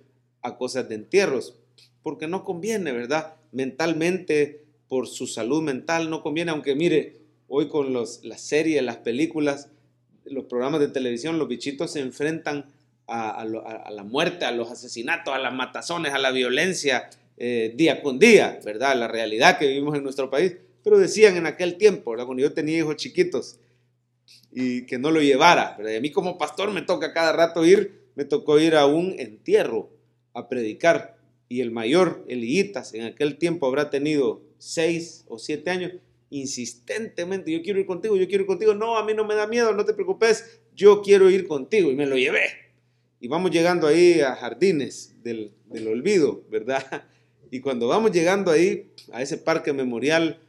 [0.41, 1.55] a cosas de entierros,
[2.01, 3.35] porque no conviene, ¿verdad?
[3.51, 8.97] Mentalmente, por su salud mental, no conviene, aunque mire, hoy con los, las series, las
[8.97, 9.69] películas,
[10.29, 12.65] los programas de televisión, los bichitos se enfrentan
[13.07, 18.19] a, la muerte, a los asesinatos, a las matazones, a la violencia eh, día con
[18.19, 18.95] día, ¿verdad?
[18.97, 20.57] La realidad que vivimos en nuestro país.
[20.83, 22.25] Pero decían en aquel tiempo, ¿verdad?
[22.25, 23.59] cuando yo tenía hijos chiquitos,
[24.51, 25.75] y que no lo llevara.
[25.77, 25.93] ¿verdad?
[25.93, 29.15] Y a mí como pastor me toca cada rato ir, me tocó ir a un
[29.19, 29.89] entierro
[30.33, 31.17] a predicar.
[31.49, 35.93] Y el mayor, Eliitas, en aquel tiempo habrá tenido seis o siete años,
[36.29, 38.73] insistentemente, yo quiero ir contigo, yo quiero ir contigo.
[38.73, 41.91] No, a mí no me da miedo, no te preocupes, yo quiero ir contigo.
[41.91, 42.67] Y me lo llevé.
[43.19, 47.05] Y vamos llegando ahí a jardines del, del olvido, ¿verdad?
[47.49, 50.41] Y cuando vamos llegando ahí, a ese parque memorial,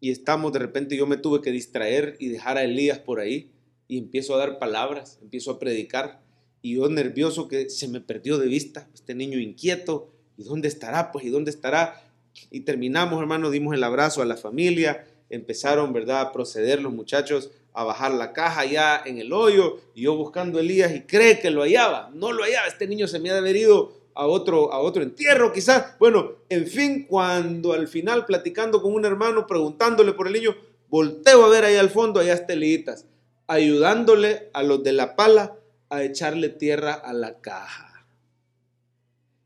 [0.00, 3.52] y estamos, de repente yo me tuve que distraer y dejar a Elías por ahí,
[3.88, 6.22] y empiezo a dar palabras, empiezo a predicar,
[6.62, 11.12] y yo nervioso que se me perdió de vista, este niño inquieto, ¿y dónde estará?
[11.12, 12.02] Pues, ¿y dónde estará?
[12.50, 17.50] Y terminamos, hermano, dimos el abrazo a la familia, empezaron, ¿verdad?, a proceder los muchachos
[17.76, 21.38] a bajar la caja ya en el hoyo, y yo buscando a Elías y cree
[21.38, 24.72] que lo hallaba, no lo hallaba, este niño se me ha haber ido a otro,
[24.72, 30.14] a otro entierro quizás, bueno, en fin, cuando al final platicando con un hermano, preguntándole
[30.14, 30.56] por el niño,
[30.88, 33.04] volteo a ver ahí al fondo, allá está Eliitas,
[33.46, 35.56] ayudándole a los de la pala
[35.90, 37.85] a echarle tierra a la caja.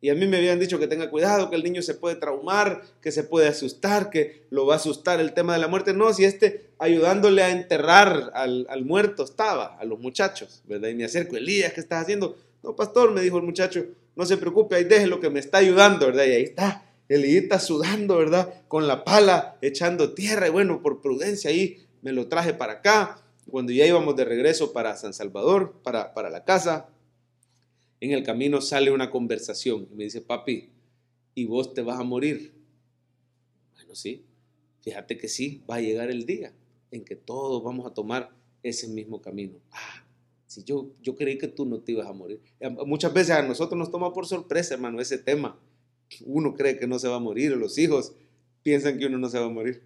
[0.02, 2.82] Y a mí me habían dicho que tenga cuidado, que el niño se puede traumar,
[3.02, 5.92] que se puede asustar, que lo va a asustar el tema de la muerte.
[5.92, 10.88] No, si este ayudándole a enterrar al, muerto estaba, a los muchachos, ¿verdad?
[10.88, 12.38] Y me acerco, Elías, ¿qué estás haciendo?
[12.62, 13.84] No, pastor, me dijo el muchacho,
[14.16, 16.24] no se preocupe, ahí déjelo que me está ayudando, ¿verdad?
[16.24, 18.54] Y ahí está, Elías sudando, ¿verdad?
[18.68, 20.46] Con la pala, echando tierra.
[20.46, 23.18] Y bueno, por prudencia ahí me lo traje para acá.
[23.50, 26.86] Cuando ya íbamos de regreso para San Salvador, para, para la casa,
[28.00, 30.70] en el camino sale una conversación y me dice, papi,
[31.34, 32.54] ¿y vos te vas a morir?
[33.74, 34.24] Bueno, sí,
[34.80, 36.52] fíjate que sí, va a llegar el día
[36.90, 38.30] en que todos vamos a tomar
[38.62, 39.58] ese mismo camino.
[39.70, 40.04] Ah,
[40.46, 42.40] si yo, yo creí que tú no te ibas a morir.
[42.58, 45.58] Eh, muchas veces a nosotros nos toma por sorpresa, hermano, ese tema.
[46.24, 48.14] Uno cree que no se va a morir, los hijos
[48.62, 49.82] piensan que uno no se va a morir.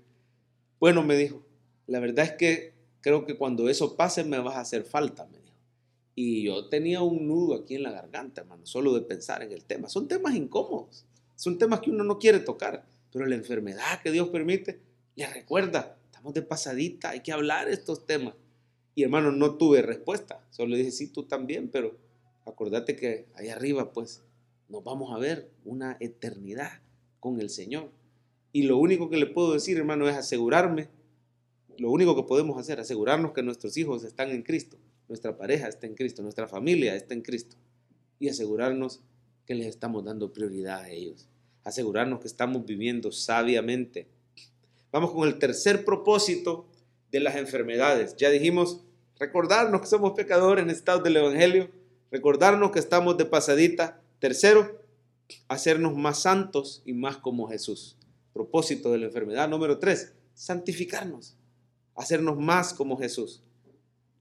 [0.80, 1.44] Bueno, me dijo,
[1.86, 5.38] la verdad es que creo que cuando eso pase me vas a hacer falta, me
[6.14, 9.64] y yo tenía un nudo aquí en la garganta, hermano, solo de pensar en el
[9.64, 9.88] tema.
[9.88, 14.28] Son temas incómodos, son temas que uno no quiere tocar, pero la enfermedad que Dios
[14.28, 14.80] permite
[15.16, 18.34] le recuerda, estamos de pasadita, hay que hablar estos temas.
[18.94, 21.96] Y hermano, no tuve respuesta, solo dije, sí, tú también, pero
[22.46, 24.22] acordate que ahí arriba, pues,
[24.68, 26.80] nos vamos a ver una eternidad
[27.18, 27.90] con el Señor.
[28.52, 30.88] Y lo único que le puedo decir, hermano, es asegurarme,
[31.76, 34.76] lo único que podemos hacer, asegurarnos que nuestros hijos están en Cristo
[35.08, 37.56] nuestra pareja está en Cristo, nuestra familia está en Cristo.
[38.18, 39.00] Y asegurarnos
[39.46, 41.28] que les estamos dando prioridad a ellos.
[41.64, 44.08] Asegurarnos que estamos viviendo sabiamente.
[44.92, 46.66] Vamos con el tercer propósito
[47.10, 48.16] de las enfermedades.
[48.16, 48.82] Ya dijimos,
[49.18, 51.70] recordarnos que somos pecadores necesitados del Evangelio.
[52.10, 54.00] Recordarnos que estamos de pasadita.
[54.18, 54.80] Tercero,
[55.48, 57.96] hacernos más santos y más como Jesús.
[58.32, 59.48] Propósito de la enfermedad.
[59.48, 61.36] Número tres, santificarnos.
[61.94, 63.42] Hacernos más como Jesús.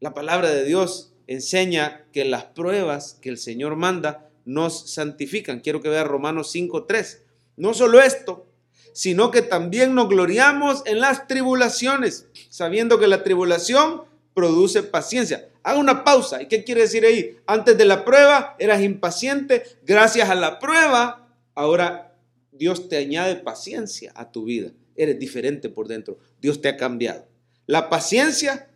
[0.04, 5.62] La palabra de Dios enseña que las pruebas que el Señor manda nos santifican.
[5.62, 7.20] Quiero que vea Romanos 5.3.
[7.56, 8.46] No solo esto,
[8.92, 14.02] sino que también nos gloriamos en las tribulaciones, sabiendo que la tribulación
[14.34, 15.48] produce paciencia.
[15.64, 16.42] Haga una pausa.
[16.42, 17.38] ¿Y qué quiere decir ahí?
[17.48, 19.64] Antes de la prueba eras impaciente.
[19.84, 22.14] Gracias a la prueba, ahora
[22.52, 24.74] Dios te añade paciencia a tu vida.
[24.98, 26.20] Eres diferente por dentro.
[26.42, 27.26] Dios te ha cambiado.
[27.68, 28.68] La paciencia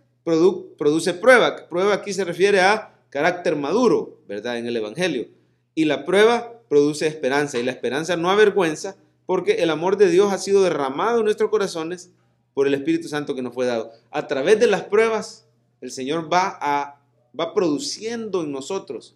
[0.78, 1.70] produce prueba.
[1.70, 4.58] Prueba aquí se refiere a carácter maduro, ¿verdad?
[4.58, 5.28] En el Evangelio.
[5.74, 7.58] Y la prueba produce esperanza.
[7.58, 11.50] Y la esperanza no avergüenza porque el amor de Dios ha sido derramado en nuestros
[11.50, 12.12] corazones
[12.54, 13.92] por el Espíritu Santo que nos fue dado.
[14.12, 15.46] A través de las pruebas,
[15.80, 17.00] el Señor va,
[17.40, 19.16] va produciendo en nosotros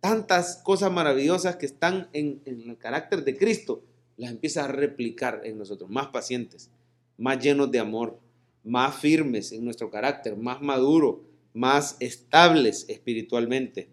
[0.00, 3.82] tantas cosas maravillosas que están en el carácter de Cristo.
[4.16, 6.70] Las empieza a replicar en nosotros, más pacientes,
[7.18, 8.18] más llenos de amor,
[8.66, 13.88] más firmes en nuestro carácter, más maduro, más estables espiritualmente.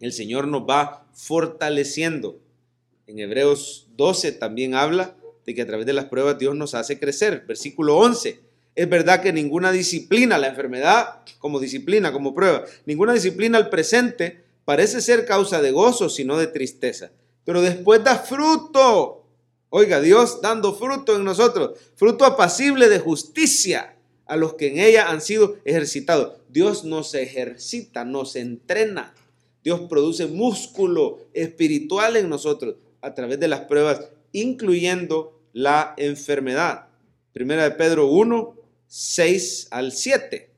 [0.00, 2.40] El Señor nos va fortaleciendo.
[3.06, 5.16] En Hebreos 12 también habla
[5.46, 7.44] de que a través de las pruebas Dios nos hace crecer.
[7.46, 8.40] Versículo 11.
[8.74, 14.42] Es verdad que ninguna disciplina, la enfermedad como disciplina, como prueba, ninguna disciplina al presente
[14.64, 17.12] parece ser causa de gozo, sino de tristeza.
[17.44, 19.23] Pero después da fruto.
[19.76, 25.10] Oiga, Dios dando fruto en nosotros, fruto apacible de justicia a los que en ella
[25.10, 26.34] han sido ejercitados.
[26.48, 29.16] Dios nos ejercita, nos entrena.
[29.64, 36.86] Dios produce músculo espiritual en nosotros a través de las pruebas, incluyendo la enfermedad.
[37.32, 38.54] Primera de Pedro 1,
[38.86, 40.50] 6 al 7.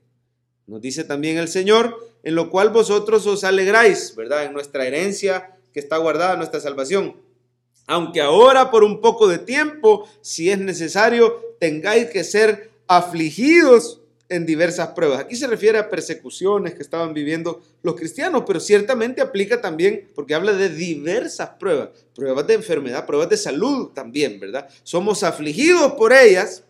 [0.67, 4.45] Nos dice también el Señor, en lo cual vosotros os alegráis, ¿verdad?
[4.45, 7.25] En nuestra herencia que está guardada, nuestra salvación.
[7.87, 14.45] Aunque ahora por un poco de tiempo, si es necesario, tengáis que ser afligidos en
[14.45, 15.19] diversas pruebas.
[15.19, 20.35] Aquí se refiere a persecuciones que estaban viviendo los cristianos, pero ciertamente aplica también, porque
[20.35, 24.67] habla de diversas pruebas, pruebas de enfermedad, pruebas de salud también, ¿verdad?
[24.83, 26.63] Somos afligidos por ellas,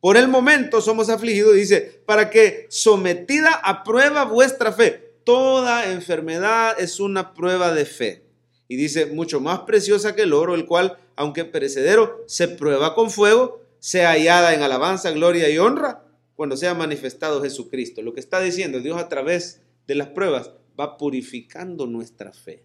[0.00, 5.16] por el momento somos afligidos, dice, para que sometida a prueba vuestra fe.
[5.24, 8.27] Toda enfermedad es una prueba de fe.
[8.68, 13.10] Y dice, mucho más preciosa que el oro, el cual, aunque perecedero, se prueba con
[13.10, 16.04] fuego, sea hallada en alabanza, gloria y honra
[16.36, 18.02] cuando sea manifestado Jesucristo.
[18.02, 22.62] Lo que está diciendo Dios a través de las pruebas va purificando nuestra fe.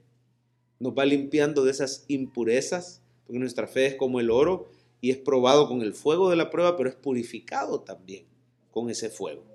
[0.80, 5.18] Nos va limpiando de esas impurezas, porque nuestra fe es como el oro y es
[5.18, 8.26] probado con el fuego de la prueba, pero es purificado también
[8.72, 9.53] con ese fuego.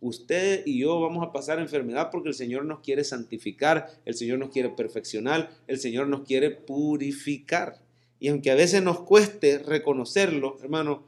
[0.00, 4.38] Usted y yo vamos a pasar enfermedad porque el Señor nos quiere santificar, el Señor
[4.38, 7.80] nos quiere perfeccionar, el Señor nos quiere purificar.
[8.20, 11.04] Y aunque a veces nos cueste reconocerlo, hermano,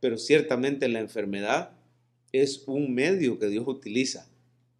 [0.00, 1.72] pero ciertamente la enfermedad
[2.32, 4.28] es un medio que Dios utiliza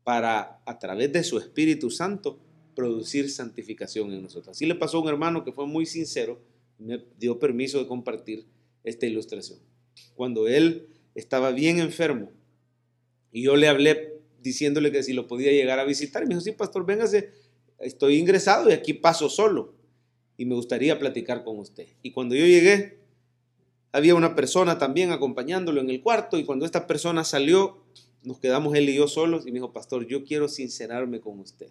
[0.05, 2.39] para, a través de su Espíritu Santo,
[2.77, 4.57] producir santificación en nosotros.
[4.57, 6.41] Así le pasó a un hermano que fue muy sincero,
[6.79, 8.47] me dio permiso de compartir
[8.85, 9.59] esta ilustración.
[10.15, 10.87] Cuando él
[11.17, 12.31] estaba bien enfermo
[13.33, 16.53] y yo le hablé diciéndole que si lo podía llegar a visitar, me dijo, sí,
[16.53, 17.33] pastor, véngase,
[17.79, 19.75] estoy ingresado y aquí paso solo
[20.37, 21.87] y me gustaría platicar con usted.
[22.03, 22.99] Y cuando yo llegué,
[23.93, 27.85] había una persona también acompañándolo en el cuarto y cuando esta persona salió,
[28.23, 31.71] nos quedamos él y yo solos y me dijo, pastor, yo quiero sincerarme con usted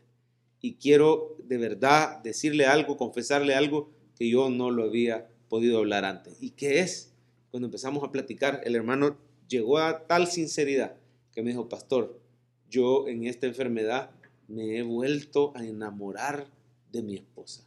[0.60, 6.04] y quiero de verdad decirle algo, confesarle algo que yo no lo había podido hablar
[6.04, 6.38] antes.
[6.42, 7.14] ¿Y qué es?
[7.52, 10.98] Cuando empezamos a platicar, el hermano llegó a tal sinceridad
[11.38, 12.20] que me dijo, pastor,
[12.68, 14.10] yo en esta enfermedad
[14.48, 16.48] me he vuelto a enamorar
[16.92, 17.64] de mi esposa.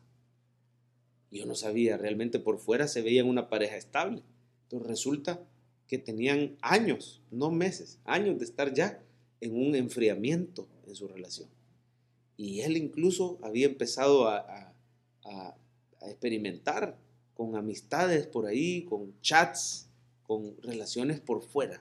[1.30, 4.24] Yo no sabía, realmente por fuera se veían una pareja estable.
[4.64, 5.46] Entonces resulta
[5.86, 9.04] que tenían años, no meses, años de estar ya
[9.40, 11.48] en un enfriamiento en su relación.
[12.36, 14.74] Y él incluso había empezado a,
[16.02, 16.98] experimentar
[17.34, 19.88] con amistades por ahí, con chats,
[20.24, 21.80] con relaciones por fuera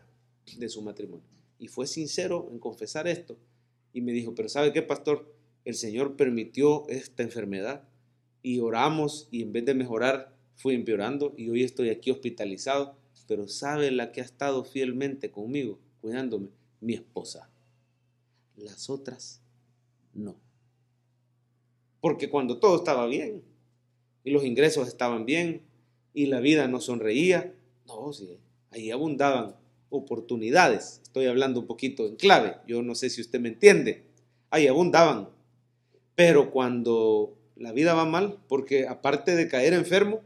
[0.55, 1.38] de su matrimonio.
[1.59, 3.37] Y fue sincero en confesar esto.
[3.93, 5.35] Y me dijo, pero ¿sabe qué, pastor?
[5.65, 7.83] El Señor permitió esta enfermedad
[8.41, 12.97] y oramos y en vez de mejorar, fui empeorando y hoy estoy aquí hospitalizado,
[13.27, 16.49] pero sabe la que ha estado fielmente conmigo, cuidándome,
[16.81, 17.49] mi esposa.
[18.55, 19.41] Las otras,
[20.13, 20.35] no.
[22.01, 23.43] Porque cuando todo estaba bien
[24.23, 25.61] y los ingresos estaban bien
[26.13, 27.53] y la vida no sonreía,
[27.85, 28.39] no, sí,
[28.71, 29.58] ahí abundaban
[29.89, 31.01] oportunidades.
[31.03, 34.05] Estoy hablando un poquito en clave, yo no sé si usted me entiende.
[34.49, 35.29] Ahí abundaban.
[36.15, 40.21] Pero cuando la vida va mal, porque aparte de caer enfermo,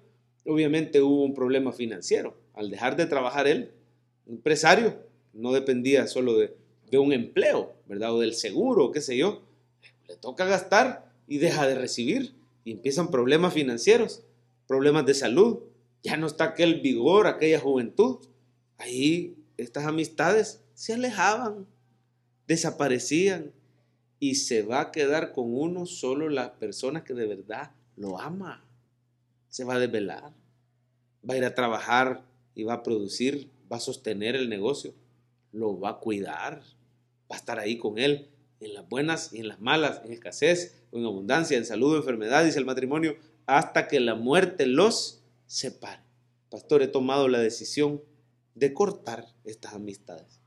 [0.45, 2.37] obviamente hubo un problema financiero.
[2.53, 3.71] Al dejar de trabajar él,
[4.27, 4.97] empresario,
[5.33, 6.55] no dependía solo de,
[6.95, 8.13] un empleo, ¿verdad?
[8.13, 9.41] O del seguro, qué sé yo.
[10.07, 12.35] Le toca gastar y deja de recibir.
[12.63, 14.23] Y empiezan problemas financieros,
[14.67, 15.59] problemas de salud.
[16.03, 18.19] Ya no está aquel vigor, aquella juventud.
[18.77, 21.67] Ahí estas amistades se alejaban,
[22.47, 23.51] desaparecían.
[24.19, 28.63] Y se va a quedar con uno solo la persona que de verdad lo ama
[29.53, 30.33] se va a desvelar,
[31.29, 34.95] va a ir a trabajar y va a producir, va a sostener el negocio,
[35.51, 36.63] lo va a cuidar,
[37.31, 40.83] va a estar ahí con él en las buenas y en las malas, en escasez
[40.89, 45.21] o en abundancia, en salud o enfermedad, dice el matrimonio, hasta que la muerte los
[45.45, 46.01] separe.
[46.49, 48.01] Pastor, he tomado la decisión
[48.55, 50.39] de cortar estas amistades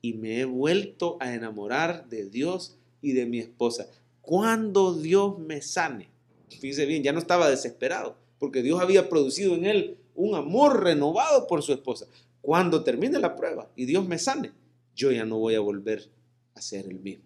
[0.00, 3.88] y me he vuelto a enamorar de Dios y de mi esposa.
[4.20, 6.10] Cuando Dios me sane,
[6.48, 11.46] fíjese bien, ya no estaba desesperado, porque Dios había producido en él un amor renovado
[11.46, 12.06] por su esposa.
[12.40, 14.52] Cuando termine la prueba y Dios me sane,
[14.94, 16.10] yo ya no voy a volver
[16.54, 17.24] a ser el mismo.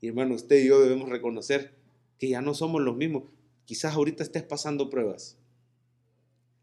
[0.00, 1.74] Y hermano, usted y yo debemos reconocer
[2.18, 3.24] que ya no somos los mismos.
[3.64, 5.36] Quizás ahorita estés pasando pruebas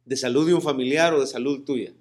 [0.06, 1.94] de salud de un familiar o de salud tuya.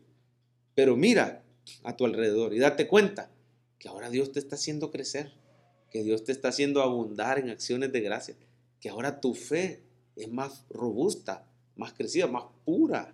[0.79, 1.43] Pero mira
[1.83, 3.33] a tu alrededor y date cuenta
[3.81, 5.33] que ahora Dios te está haciendo crecer,
[5.91, 8.37] que Dios te está haciendo abundar en acciones de gracia,
[8.81, 9.83] que ahora tu fe
[10.15, 13.13] es más robusta, más crecida, más pura,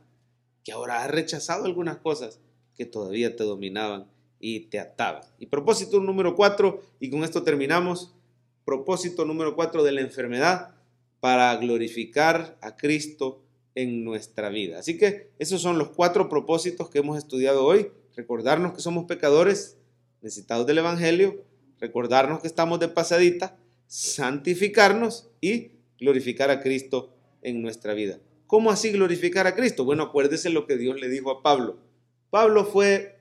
[0.62, 2.38] que ahora has rechazado algunas cosas
[2.76, 5.22] que todavía te dominaban y te ataban.
[5.38, 8.12] Y propósito número cuatro, y con esto terminamos,
[8.66, 10.74] propósito número cuatro de la enfermedad
[11.18, 13.40] para glorificar a Cristo
[13.74, 14.78] en nuestra vida.
[14.78, 17.90] Así que esos son los cuatro propósitos que hemos estudiado hoy.
[18.16, 19.78] Recordarnos que somos pecadores,
[20.22, 21.44] necesitados del Evangelio,
[21.80, 28.18] recordarnos que estamos de pasadita, santificarnos y glorificar a Cristo en nuestra vida.
[28.46, 29.84] ¿Cómo así glorificar a Cristo?
[29.84, 31.78] Bueno, acuérdese lo que Dios le dijo a Pablo.
[32.30, 33.18] Pablo fue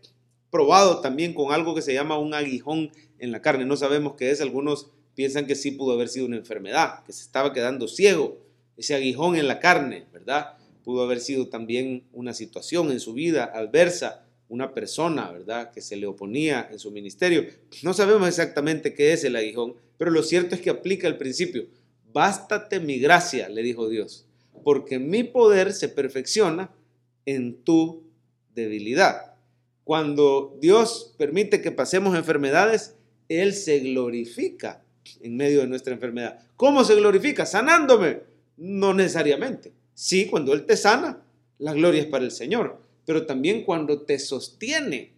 [0.52, 3.66] probado también con algo que se llama un aguijón en la carne.
[3.66, 7.24] No sabemos qué es, algunos piensan que sí pudo haber sido una enfermedad, que se
[7.24, 8.38] estaba quedando ciego,
[8.78, 10.58] ese aguijón en la carne, ¿verdad?
[10.84, 15.96] Pudo haber sido también una situación en su vida adversa, una persona, ¿verdad?, que se
[15.96, 17.46] le oponía en su ministerio.
[17.82, 21.68] No sabemos exactamente qué es el aguijón, pero lo cierto es que aplica el principio.
[22.12, 24.28] Bástate mi gracia, le dijo Dios,
[24.64, 26.72] porque mi poder se perfecciona
[27.26, 28.04] en tu
[28.54, 29.36] debilidad.
[29.84, 32.96] Cuando Dios permite que pasemos enfermedades,
[33.30, 34.84] Él se glorifica
[35.22, 36.40] en medio de nuestra enfermedad.
[36.56, 37.46] ¿Cómo se glorifica?
[37.46, 38.33] Sanándome.
[38.58, 39.74] No necesariamente.
[39.94, 41.24] Sí, cuando Él te sana,
[41.60, 45.14] la gloria es para el Señor, pero también cuando te sostiene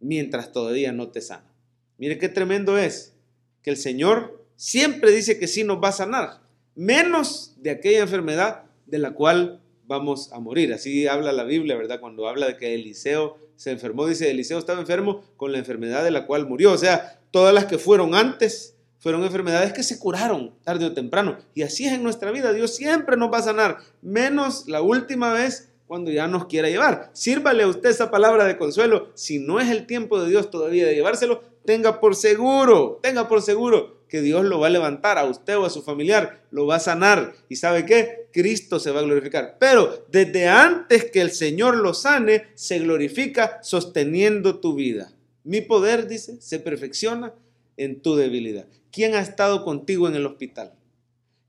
[0.00, 1.50] mientras todavía no te sana.
[1.98, 3.14] Mire qué tremendo es
[3.62, 6.40] que el Señor siempre dice que sí nos va a sanar,
[6.74, 10.72] menos de aquella enfermedad de la cual vamos a morir.
[10.72, 12.00] Así habla la Biblia, ¿verdad?
[12.00, 16.10] Cuando habla de que Eliseo se enfermó, dice, Eliseo estaba enfermo con la enfermedad de
[16.10, 16.72] la cual murió.
[16.72, 18.73] O sea, todas las que fueron antes
[19.04, 21.36] fueron enfermedades que se curaron tarde o temprano.
[21.52, 22.54] Y así es en nuestra vida.
[22.54, 27.10] Dios siempre nos va a sanar, menos la última vez cuando ya nos quiera llevar.
[27.12, 29.10] Sírvale a usted esa palabra de consuelo.
[29.12, 33.42] Si no es el tiempo de Dios todavía de llevárselo, tenga por seguro, tenga por
[33.42, 36.76] seguro que Dios lo va a levantar a usted o a su familiar, lo va
[36.76, 37.34] a sanar.
[37.50, 38.28] ¿Y sabe qué?
[38.32, 39.58] Cristo se va a glorificar.
[39.60, 45.12] Pero desde antes que el Señor lo sane, se glorifica sosteniendo tu vida.
[45.42, 47.34] Mi poder, dice, se perfecciona
[47.76, 48.64] en tu debilidad.
[48.94, 50.72] ¿Quién ha estado contigo en el hospital?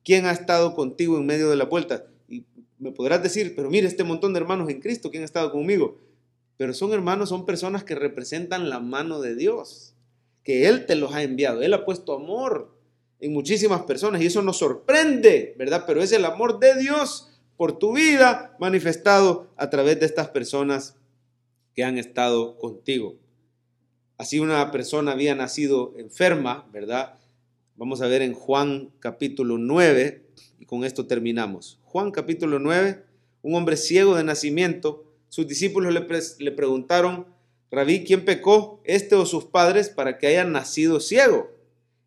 [0.03, 2.07] ¿Quién ha estado contigo en medio de la puerta?
[2.27, 2.43] Y
[2.79, 5.99] me podrás decir, pero mire este montón de hermanos en Cristo, ¿quién ha estado conmigo?
[6.57, 9.93] Pero son hermanos, son personas que representan la mano de Dios,
[10.43, 11.61] que Él te los ha enviado.
[11.61, 12.75] Él ha puesto amor
[13.19, 15.83] en muchísimas personas y eso nos sorprende, ¿verdad?
[15.85, 20.95] Pero es el amor de Dios por tu vida manifestado a través de estas personas
[21.75, 23.17] que han estado contigo.
[24.17, 27.19] Así una persona había nacido enferma, ¿verdad?
[27.77, 30.23] Vamos a ver en Juan capítulo 9,
[30.59, 31.77] y con esto terminamos.
[31.83, 33.03] Juan capítulo 9,
[33.41, 37.27] un hombre ciego de nacimiento, sus discípulos le, preguntaron,
[37.69, 41.51] Rabí, ¿quién pecó, este o sus padres, para que haya nacido ciego?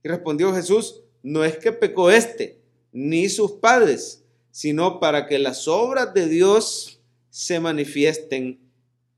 [0.02, 5.68] Y respondió Jesús, no es que pecó este, ni sus padres, sino para que las
[5.68, 8.58] obras de Dios se manifiesten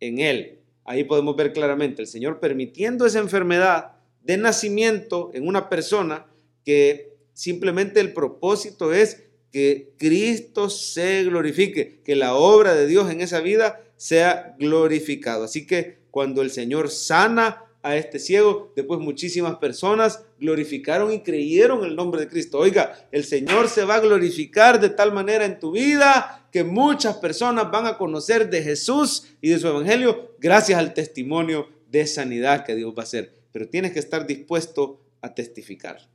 [0.01, 0.59] en él.
[0.85, 3.93] Ahí podemos ver claramente el Señor permitiendo esa enfermedad
[4.25, 6.27] de nacimiento en una persona
[6.65, 13.21] que simplemente el propósito es que Cristo se glorifique, que la obra de Dios en
[13.21, 15.45] esa vida sea glorificado.
[15.45, 21.85] Así que cuando el Señor sana a este ciego, después muchísimas personas glorificaron y creyeron
[21.85, 22.59] el nombre de Cristo.
[22.59, 27.17] Oiga, el Señor se va a glorificar de tal manera en tu vida que muchas
[27.17, 32.65] personas van a conocer de Jesús y de su evangelio gracias al testimonio de sanidad
[32.65, 33.33] que Dios va a hacer.
[33.53, 36.09] Pero tienes que estar dispuesto a testificar.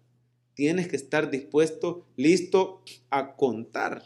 [0.56, 4.04] Tienes que estar dispuesto, listo a contar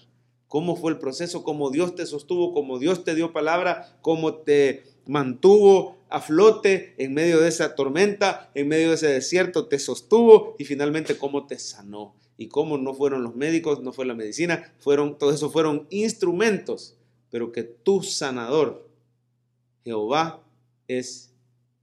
[0.50, 4.84] cómo fue el proceso, cómo Dios te sostuvo, cómo Dios te dio palabra, cómo te
[5.06, 10.56] mantuvo a flote en medio de esa tormenta, en medio de ese desierto, te sostuvo
[10.58, 12.16] y finalmente cómo te sanó.
[12.36, 16.96] Y cómo no fueron los médicos, no fue la medicina, fueron, todo eso fueron instrumentos,
[17.30, 18.90] pero que tu sanador,
[19.84, 20.42] Jehová,
[20.88, 21.34] es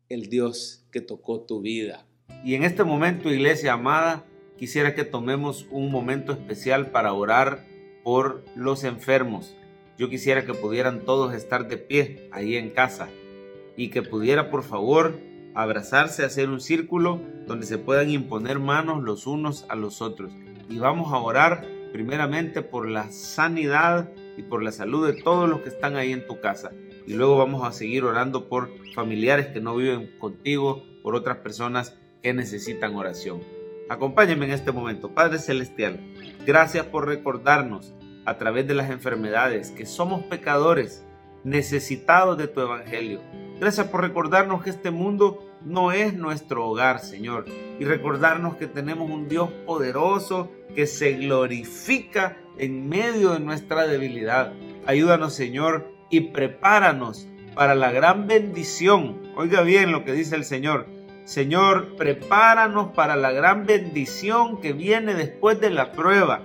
[0.09, 2.07] el Dios que tocó tu vida.
[2.43, 4.25] Y en este momento, iglesia amada,
[4.59, 7.65] quisiera que tomemos un momento especial para orar
[8.03, 9.57] por los enfermos.
[9.99, 13.09] Yo quisiera que pudieran todos estar de pie ahí en casa
[13.77, 15.19] y que pudiera por favor
[15.55, 20.33] abrazarse, hacer un círculo donde se puedan imponer manos los unos a los otros.
[20.69, 25.61] Y vamos a orar primeramente por la sanidad y por la salud de todos los
[25.61, 26.73] que están ahí en tu casa.
[27.07, 31.97] Y luego vamos a seguir orando por familiares que no viven contigo, por otras personas
[32.23, 33.56] que necesitan oración.
[33.89, 36.01] Acompáñenme en este momento, Padre Celestial.
[36.45, 41.05] Gracias por recordarnos a través de las enfermedades que somos pecadores
[41.45, 43.21] necesitados de tu evangelio.
[43.61, 47.47] Gracias por recordarnos que este mundo no es nuestro hogar, Señor,
[47.79, 54.53] y recordarnos que tenemos un Dios poderoso que se glorifica en medio de nuestra debilidad.
[54.87, 59.23] Ayúdanos, Señor, y prepáranos para la gran bendición.
[59.37, 60.96] Oiga bien lo que dice el Señor.
[61.27, 66.41] Señor, prepáranos para la gran bendición que viene después de la prueba.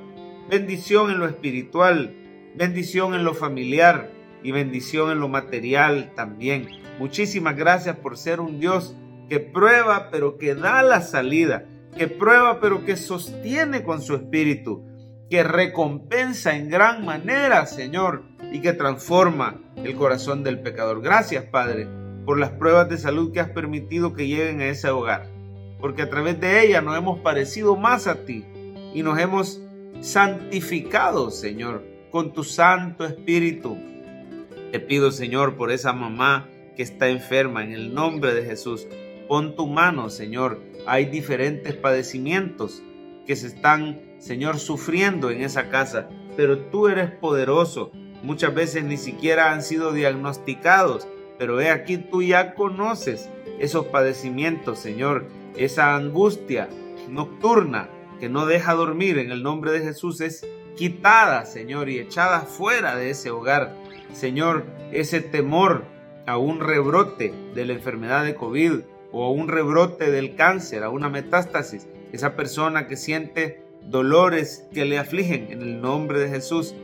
[0.50, 2.16] Bendición en lo espiritual,
[2.56, 4.10] bendición en lo familiar
[4.42, 6.68] y bendición en lo material también.
[6.98, 8.96] Muchísimas gracias por ser un Dios
[9.30, 11.66] que prueba pero que da la salida,
[11.96, 14.84] que prueba pero que sostiene con su espíritu,
[15.30, 21.04] que recompensa en gran manera, Señor, y que transforma el corazón del pecador.
[21.04, 21.88] Gracias, Padre,
[22.26, 25.30] por las pruebas de salud que has permitido que lleguen a ese hogar,
[25.80, 28.46] porque a través de ellas nos hemos parecido más a ti
[28.94, 29.62] y nos hemos
[30.02, 33.78] santificado, Señor, con tu Santo Espíritu.
[34.72, 38.88] Te pido, Señor, por esa mamá que está enferma, en el nombre de Jesús.
[39.28, 40.62] Pon tu mano, Señor.
[40.88, 42.82] Hay diferentes padecimientos
[43.26, 47.92] que se están, Señor, sufriendo en esa casa, pero tú eres poderoso.
[48.24, 51.08] Muchas veces ni siquiera han sido diagnosticados,
[51.42, 53.28] pero he aquí tú ya conoces
[53.58, 55.26] esos padecimientos, Señor,
[55.58, 56.70] esa angustia
[57.10, 57.90] nocturna
[58.20, 60.46] que no deja dormir en el nombre de Jesús es
[60.78, 63.74] quitada, Señor, y echada fuera de ese hogar.
[64.14, 65.86] Señor, ese temor
[66.28, 68.82] a un rebrote de la enfermedad de COVID,
[69.12, 74.86] o a un rebrote del cáncer, a una metástasis, esa persona que siente dolores que
[74.86, 76.76] le afligen en el nombre de Jesús,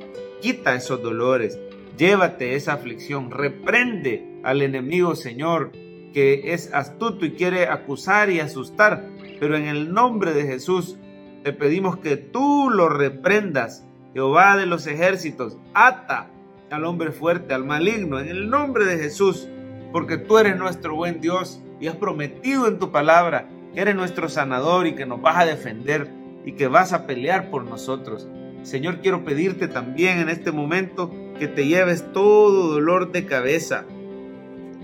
[0.42, 1.60] quita esos dolores,
[1.98, 5.72] llévate esa aflicción, reprende al enemigo, Señor,
[6.14, 10.98] que es astuto y quiere acusar y asustar, pero en el nombre de Jesús
[11.44, 16.30] te pedimos que tú lo reprendas, Jehová de los ejércitos, ata
[16.72, 19.48] al hombre fuerte, al maligno, en el nombre de Jesús,
[19.92, 24.28] porque tú eres nuestro buen Dios y has prometido en tu palabra que eres nuestro
[24.28, 26.10] sanador y que nos vas a defender
[26.46, 28.28] y que vas a pelear por nosotros.
[28.64, 33.86] Señor, quiero pedirte también en este momento que te lleves todo dolor de cabeza,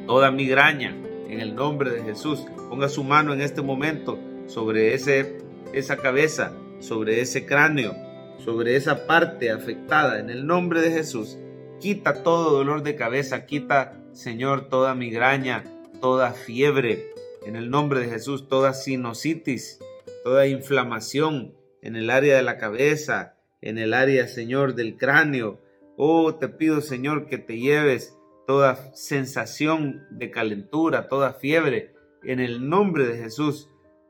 [0.05, 0.95] toda migraña,
[1.27, 2.45] en el nombre de Jesús.
[2.69, 5.39] Ponga su mano en este momento sobre ese,
[5.73, 7.95] esa cabeza, sobre ese cráneo,
[8.37, 11.37] sobre esa parte afectada, en el nombre de Jesús.
[11.79, 15.63] Quita todo dolor de cabeza, quita, Señor, toda migraña,
[16.01, 17.13] toda fiebre,
[17.45, 19.79] en el nombre de Jesús, toda sinusitis,
[20.23, 25.59] toda inflamación en el área de la cabeza, en el área, Señor, del cráneo.
[26.05, 28.13] Oh, te pido, Señor, que te lleves
[28.45, 33.69] toda sensación de calentura, toda fiebre, en el nombre de Jesús.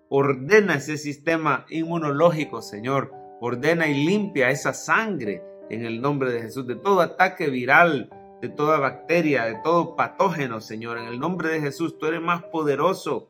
[0.09, 3.11] Ordena ese sistema inmunológico, Señor.
[3.41, 8.09] Ordena y limpia esa sangre en el nombre de Jesús, de todo ataque viral,
[8.41, 10.97] de toda bacteria, de todo patógeno, Señor.
[10.97, 13.29] En el nombre de Jesús, tú eres más poderoso.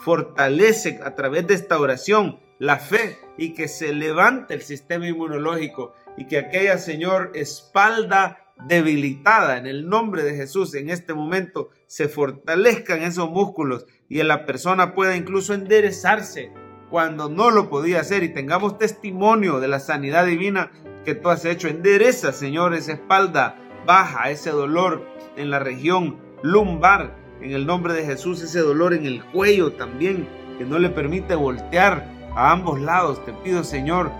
[0.00, 5.92] Fortalece a través de esta oración la fe y que se levante el sistema inmunológico
[6.16, 12.08] y que aquella, Señor, espalda debilitada en el nombre de Jesús en este momento se
[12.08, 16.52] fortalezcan esos músculos y la persona pueda incluso enderezarse
[16.90, 20.72] cuando no lo podía hacer y tengamos testimonio de la sanidad divina
[21.04, 21.68] que tú has hecho.
[21.68, 23.56] Endereza, Señor, esa espalda
[23.86, 25.06] baja ese dolor
[25.36, 30.28] en la región lumbar, en el nombre de Jesús, ese dolor en el cuello también,
[30.58, 33.24] que no le permite voltear a ambos lados.
[33.24, 34.10] Te pido, Señor,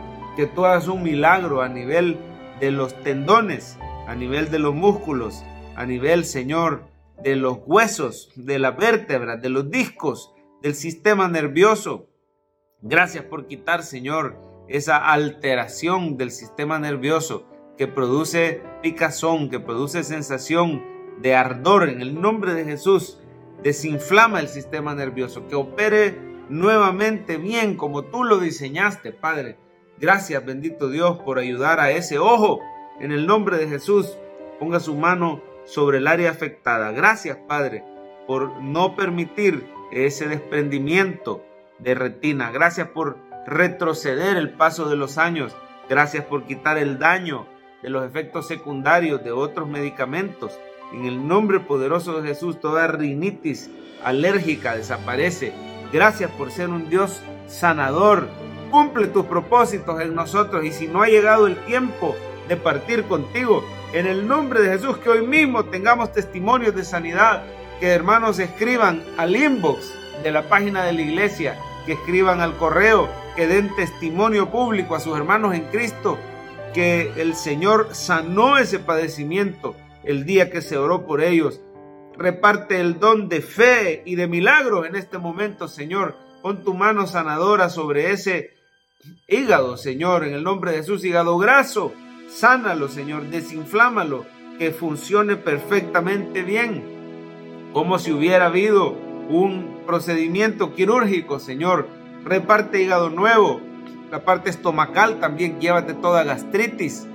[0.41, 2.17] que tú hagas un milagro a nivel
[2.61, 3.77] de los tendones,
[4.07, 5.45] a nivel de los músculos,
[5.77, 6.85] a nivel, Señor,
[7.23, 10.33] de los huesos, de las vértebras, de los discos,
[10.63, 12.09] del sistema nervioso.
[12.81, 20.83] Gracias por quitar, Señor, esa alteración del sistema nervioso que produce picazón, que produce sensación
[21.21, 23.21] de ardor en el nombre de Jesús,
[23.63, 26.19] desinflama el sistema nervioso, que opere
[26.49, 29.59] nuevamente bien como tú lo diseñaste, Padre.
[30.01, 32.61] Gracias, bendito Dios, por ayudar a ese ojo.
[33.01, 34.17] En el nombre de Jesús,
[34.59, 36.91] ponga su mano sobre el área afectada.
[36.91, 37.85] Gracias, Padre,
[38.27, 41.45] por no permitir ese desprendimiento
[41.79, 42.51] de retina.
[42.51, 45.55] Gracias por retroceder el paso de los años.
[45.89, 47.47] Gracias por quitar el daño
[47.83, 50.59] de los efectos secundarios de otros medicamentos.
[50.95, 53.71] En el nombre poderoso de Jesús, toda rinitis
[54.03, 55.53] alérgica desaparece.
[55.93, 58.29] Gracias por ser un Dios sanador.
[58.71, 62.15] Cumple tus propósitos en nosotros y si no ha llegado el tiempo
[62.49, 67.43] de partir contigo, en el nombre de Jesús, que hoy mismo tengamos testimonios de sanidad,
[67.81, 69.93] que hermanos escriban al inbox
[70.23, 71.57] de la página de la iglesia
[71.87, 76.19] que escriban al correo, que den testimonio público a sus hermanos en Cristo,
[76.75, 81.61] que el Señor sanó ese padecimiento el día que se oró por ellos.
[82.17, 86.17] Reparte el don de fe y de milagros en este momento, Señor.
[86.43, 88.60] Pon tu mano sanadora sobre ese
[89.29, 91.93] hígado, Señor, en el nombre de Jesús, hígado graso.
[92.29, 94.27] Sánalo, Señor, desinflámalo,
[94.59, 98.91] que funcione perfectamente bien, como si hubiera habido
[99.29, 101.89] un procedimiento quirúrgico, Señor.
[102.25, 103.61] Reparte hígado nuevo,
[104.11, 107.09] la parte estomacal también, llévate toda gastritis,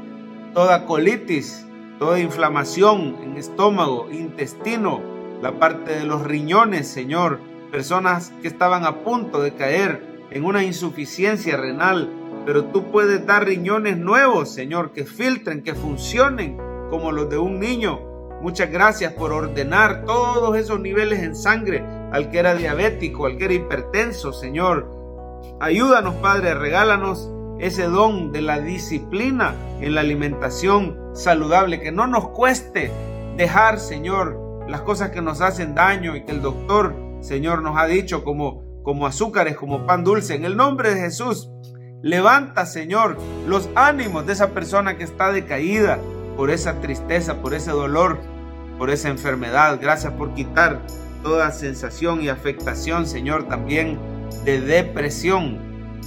[0.53, 1.65] toda colitis,
[1.99, 5.01] toda inflamación en estómago, intestino,
[5.41, 7.39] la parte de los riñones, Señor.
[7.71, 12.09] Personas que estaban a punto de caer en una insuficiencia renal,
[12.45, 16.57] pero tú puedes dar riñones nuevos, Señor, que filtren, que funcionen
[16.89, 18.01] como los de un niño.
[18.41, 23.45] Muchas gracias por ordenar todos esos niveles en sangre al que era diabético, al que
[23.45, 24.91] era hipertenso, Señor.
[25.61, 32.27] Ayúdanos, Padre, regálanos ese don de la disciplina en la alimentación saludable, que no nos
[32.31, 32.91] cueste
[33.37, 37.85] dejar, Señor, las cosas que nos hacen daño y que el doctor, Señor, nos ha
[37.85, 40.35] dicho como, como azúcares, como pan dulce.
[40.35, 41.49] En el nombre de Jesús,
[42.03, 43.17] levanta, Señor,
[43.47, 45.99] los ánimos de esa persona que está decaída
[46.37, 48.19] por esa tristeza, por ese dolor,
[48.77, 49.79] por esa enfermedad.
[49.81, 50.79] Gracias por quitar
[51.23, 53.97] toda sensación y afectación, Señor, también
[54.45, 55.57] de depresión.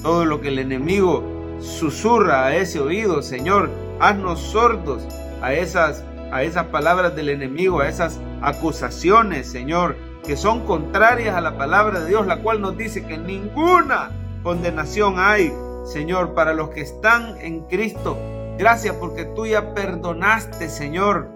[0.01, 1.25] Todo lo que el enemigo
[1.61, 5.03] susurra a ese oído, Señor, haznos sordos
[5.43, 9.97] a esas, a esas palabras del enemigo, a esas acusaciones, Señor,
[10.29, 14.11] que son contrarias a la palabra de Dios, la cual nos dice que ninguna
[14.43, 15.51] condenación hay,
[15.87, 18.19] Señor, para los que están en Cristo.
[18.59, 21.31] Gracias porque tú ya perdonaste, Señor,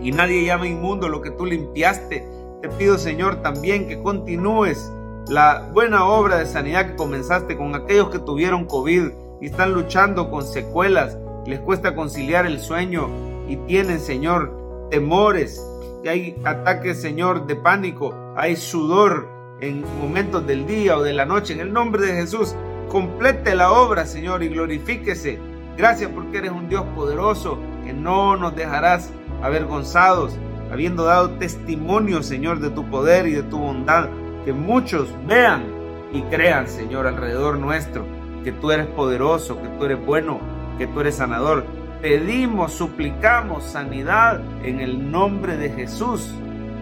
[0.00, 2.26] y nadie llama inmundo lo que tú limpiaste.
[2.62, 4.90] Te pido, Señor, también que continúes
[5.28, 9.10] la buena obra de sanidad que comenzaste con aquellos que tuvieron COVID
[9.42, 13.10] y están luchando con secuelas, les cuesta conciliar el sueño
[13.46, 15.62] y tienen, Señor, temores,
[16.06, 19.28] y hay ataques, Señor, de pánico, hay sudor
[19.60, 21.54] en momentos del día o de la noche.
[21.54, 22.54] En el nombre de Jesús,
[22.88, 25.40] complete la obra, Señor, y glorifíquese.
[25.76, 29.10] Gracias porque eres un Dios poderoso, que no nos dejarás
[29.42, 30.38] avergonzados,
[30.70, 34.08] habiendo dado testimonio, Señor, de tu poder y de tu bondad.
[34.44, 35.64] Que muchos vean
[36.12, 38.04] y crean, Señor, alrededor nuestro,
[38.44, 40.38] que tú eres poderoso, que tú eres bueno,
[40.78, 41.64] que tú eres sanador.
[42.02, 46.30] Pedimos, suplicamos sanidad en el nombre de Jesús,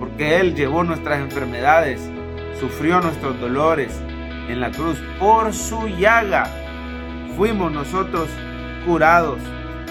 [0.00, 2.00] porque Él llevó nuestras enfermedades,
[2.58, 3.96] sufrió nuestros dolores
[4.48, 4.98] en la cruz.
[5.20, 6.50] Por su llaga
[7.36, 8.28] fuimos nosotros
[8.84, 9.38] curados.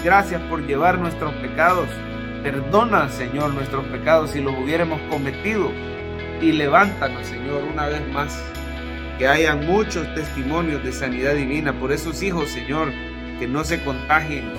[0.04, 1.88] Gracias por llevar nuestros pecados.
[2.42, 5.70] Perdona, Señor, nuestros pecados si los hubiéramos cometido.
[6.42, 8.38] Y levántanos, Señor, una vez más.
[9.18, 12.92] Que hayan muchos testimonios de sanidad divina por esos hijos, Señor,
[13.38, 14.52] que no se contagien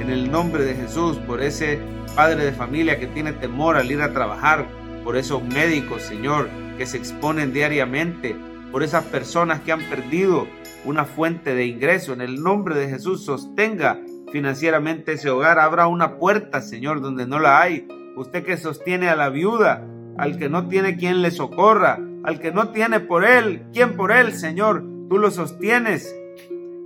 [0.00, 1.78] en el nombre de Jesús, por ese
[2.16, 4.66] padre de familia que tiene temor al ir a trabajar,
[5.04, 6.48] por esos médicos, Señor,
[6.78, 8.36] que se exponen diariamente,
[8.72, 10.46] por esas personas que han perdido
[10.84, 12.12] una fuente de ingreso.
[12.12, 13.98] En el nombre de Jesús, sostenga
[14.32, 15.58] financieramente ese hogar.
[15.58, 17.86] Abra una puerta, Señor, donde no la hay.
[18.16, 19.86] Usted que sostiene a la viuda,
[20.16, 24.12] al que no tiene quien le socorra, al que no tiene por él, quien por
[24.12, 26.14] él, Señor, tú lo sostienes.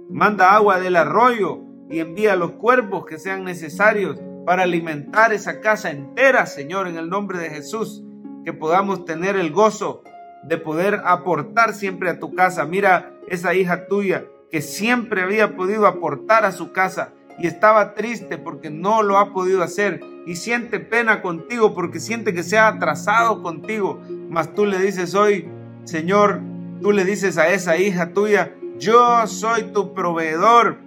[0.08, 5.90] Manda agua del arroyo y envía los cuervos que sean necesarios para alimentar esa casa
[5.90, 8.02] entera, Señor, en el nombre de Jesús.
[8.44, 10.02] Que podamos tener el gozo
[10.44, 12.66] de poder aportar siempre a tu casa.
[12.66, 18.38] Mira esa hija tuya que siempre había podido aportar a su casa y estaba triste
[18.38, 22.68] porque no lo ha podido hacer y siente pena contigo porque siente que se ha
[22.68, 24.00] atrasado contigo.
[24.28, 25.48] Mas tú le dices hoy,
[25.84, 26.40] Señor,
[26.80, 30.78] tú le dices a esa hija tuya, yo soy tu proveedor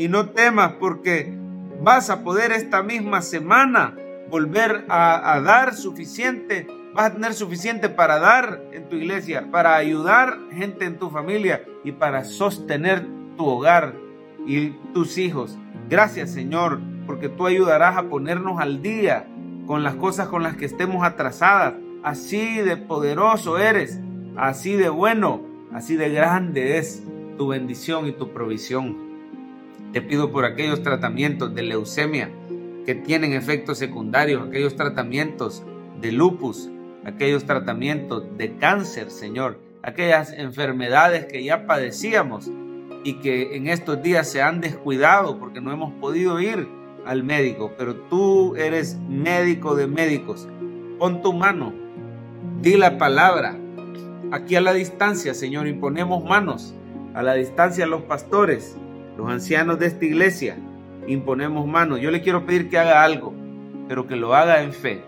[0.00, 1.30] y no temas porque
[1.82, 3.94] vas a poder esta misma semana
[4.30, 10.38] volver a, dar suficiente vas a tener suficiente para dar en tu iglesia, para ayudar
[10.52, 13.94] gente en tu familia y para sostener tu hogar
[14.46, 15.58] y tus hijos.
[15.90, 19.26] Gracias Señor, porque tú ayudarás a ponernos al día
[19.66, 21.74] con las cosas con las que estemos atrasadas.
[22.02, 24.00] Así de poderoso eres,
[24.34, 25.42] así de bueno,
[25.74, 27.02] así de grande es
[27.36, 29.09] tu bendición y tu provisión.
[29.92, 32.30] Te pido por aquellos tratamientos de leucemia
[32.86, 35.64] que tienen efectos secundarios, aquellos tratamientos
[36.00, 36.70] de lupus,
[37.04, 42.50] aquellos tratamientos de cáncer, Señor, aquellas enfermedades que ya padecíamos
[43.04, 46.68] y que en estos días se han descuidado porque no hemos podido ir
[47.06, 50.48] al médico, pero tú eres médico de médicos.
[50.98, 51.72] Pon tu mano,
[52.60, 53.56] di la palabra
[54.32, 56.74] aquí a la distancia, Señor, imponemos manos.
[57.14, 58.76] A la distancia los pastores,
[59.20, 60.56] los ancianos de esta iglesia,
[61.06, 62.00] imponemos manos.
[62.00, 63.34] Yo le quiero pedir que haga algo,
[63.86, 65.02] pero que lo haga en fe.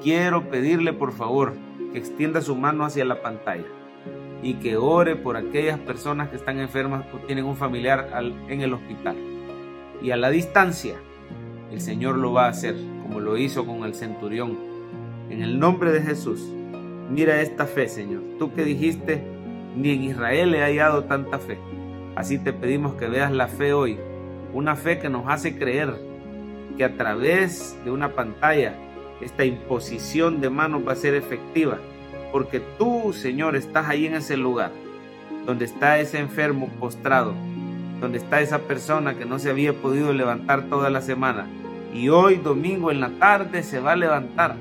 [0.00, 1.54] Quiero pedirle, por favor,
[1.92, 3.66] que extienda su mano hacia la pantalla
[4.40, 8.08] y que ore por aquellas personas que están enfermas o tienen un familiar
[8.48, 9.16] en el hospital.
[10.00, 10.94] Y a la distancia,
[11.72, 14.56] el Señor lo va a hacer, como lo hizo con el centurión.
[15.28, 16.40] En el nombre de Jesús,
[17.10, 18.22] mira esta fe, Señor.
[18.38, 19.24] Tú que dijiste,
[19.76, 21.58] ni en Israel he hallado tanta fe.
[22.18, 23.96] Así te pedimos que veas la fe hoy,
[24.52, 25.94] una fe que nos hace creer
[26.76, 28.74] que a través de una pantalla
[29.20, 31.78] esta imposición de manos va a ser efectiva
[32.32, 34.72] porque tú, Señor, estás ahí en ese lugar,
[35.46, 37.34] donde está ese enfermo postrado,
[38.00, 41.46] donde está esa persona que no se había podido levantar toda la semana,
[41.94, 44.56] y hoy domingo en la tarde se va a levantar,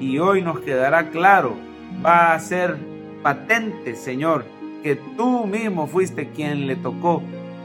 [0.00, 1.56] y hoy nos quedará claro,
[2.04, 2.76] va a ser
[3.22, 4.44] patente, Señor,
[4.82, 7.22] que tú mismo fuiste quien le tocó,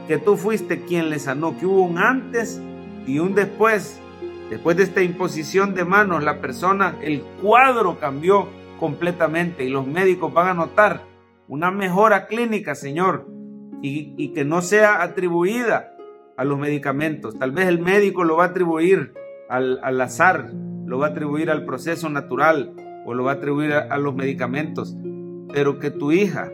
[0.08, 2.60] que tú fuiste quien le sanó, que hubo un antes
[3.06, 4.00] y un después.
[4.50, 8.48] Después de esta imposición de manos, la persona, el cuadro cambió
[8.78, 11.02] completamente y los médicos van a notar
[11.48, 13.26] una mejora clínica, Señor,
[13.82, 15.94] y, que no sea atribuida
[16.36, 17.38] a los medicamentos.
[17.38, 19.14] Tal vez el médico lo va a atribuir
[19.48, 20.50] al, azar,
[20.86, 24.96] lo va a atribuir al proceso natural o lo va a atribuir a los medicamentos.
[25.52, 26.50] Pero que tu hija,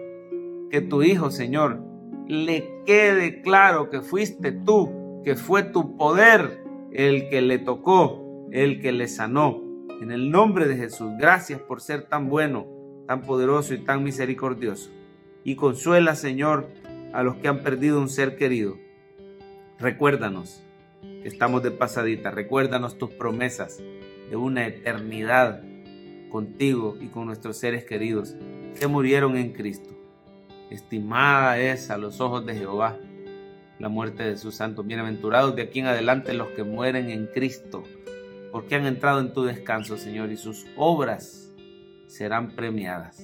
[0.72, 1.84] que tu hijo, Señor,
[2.26, 8.80] le quede claro que fuiste tú, que fue tu poder el que le tocó, el
[8.80, 9.62] que le sanó.
[10.00, 12.66] En el nombre de Jesús, gracias por ser tan bueno,
[13.06, 14.90] tan poderoso y tan misericordioso.
[15.44, 16.68] Y consuela, Señor,
[17.12, 18.78] a los que han perdido un ser querido.
[19.78, 20.62] Recuérdanos
[21.02, 22.30] que estamos de pasadita.
[22.30, 23.78] Recuérdanos tus promesas
[24.30, 25.62] de una eternidad
[26.30, 28.36] contigo y con nuestros seres queridos
[28.80, 29.91] que murieron en Cristo.
[30.72, 32.96] Estimada es a los ojos de Jehová
[33.78, 34.86] la muerte de sus santos.
[34.86, 37.82] Bienaventurados de aquí en adelante los que mueren en Cristo
[38.50, 41.52] porque han entrado en tu descanso, Señor, y sus obras
[42.06, 43.22] serán premiadas.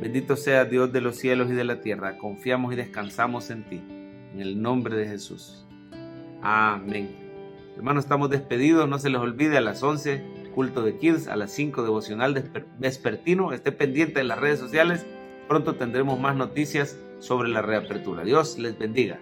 [0.00, 2.18] Bendito sea Dios de los cielos y de la tierra.
[2.18, 3.80] Confiamos y descansamos en ti.
[4.32, 5.64] En el nombre de Jesús.
[6.42, 7.08] Amén.
[7.76, 8.88] Hermanos, estamos despedidos.
[8.88, 12.50] No se les olvide a las 11, culto de Kids, a las 5, devocional
[12.80, 13.52] vespertino.
[13.52, 15.06] Esté pendiente en las redes sociales.
[15.48, 18.22] Pronto tendremos más noticias sobre la reapertura.
[18.22, 19.18] Dios les bendiga.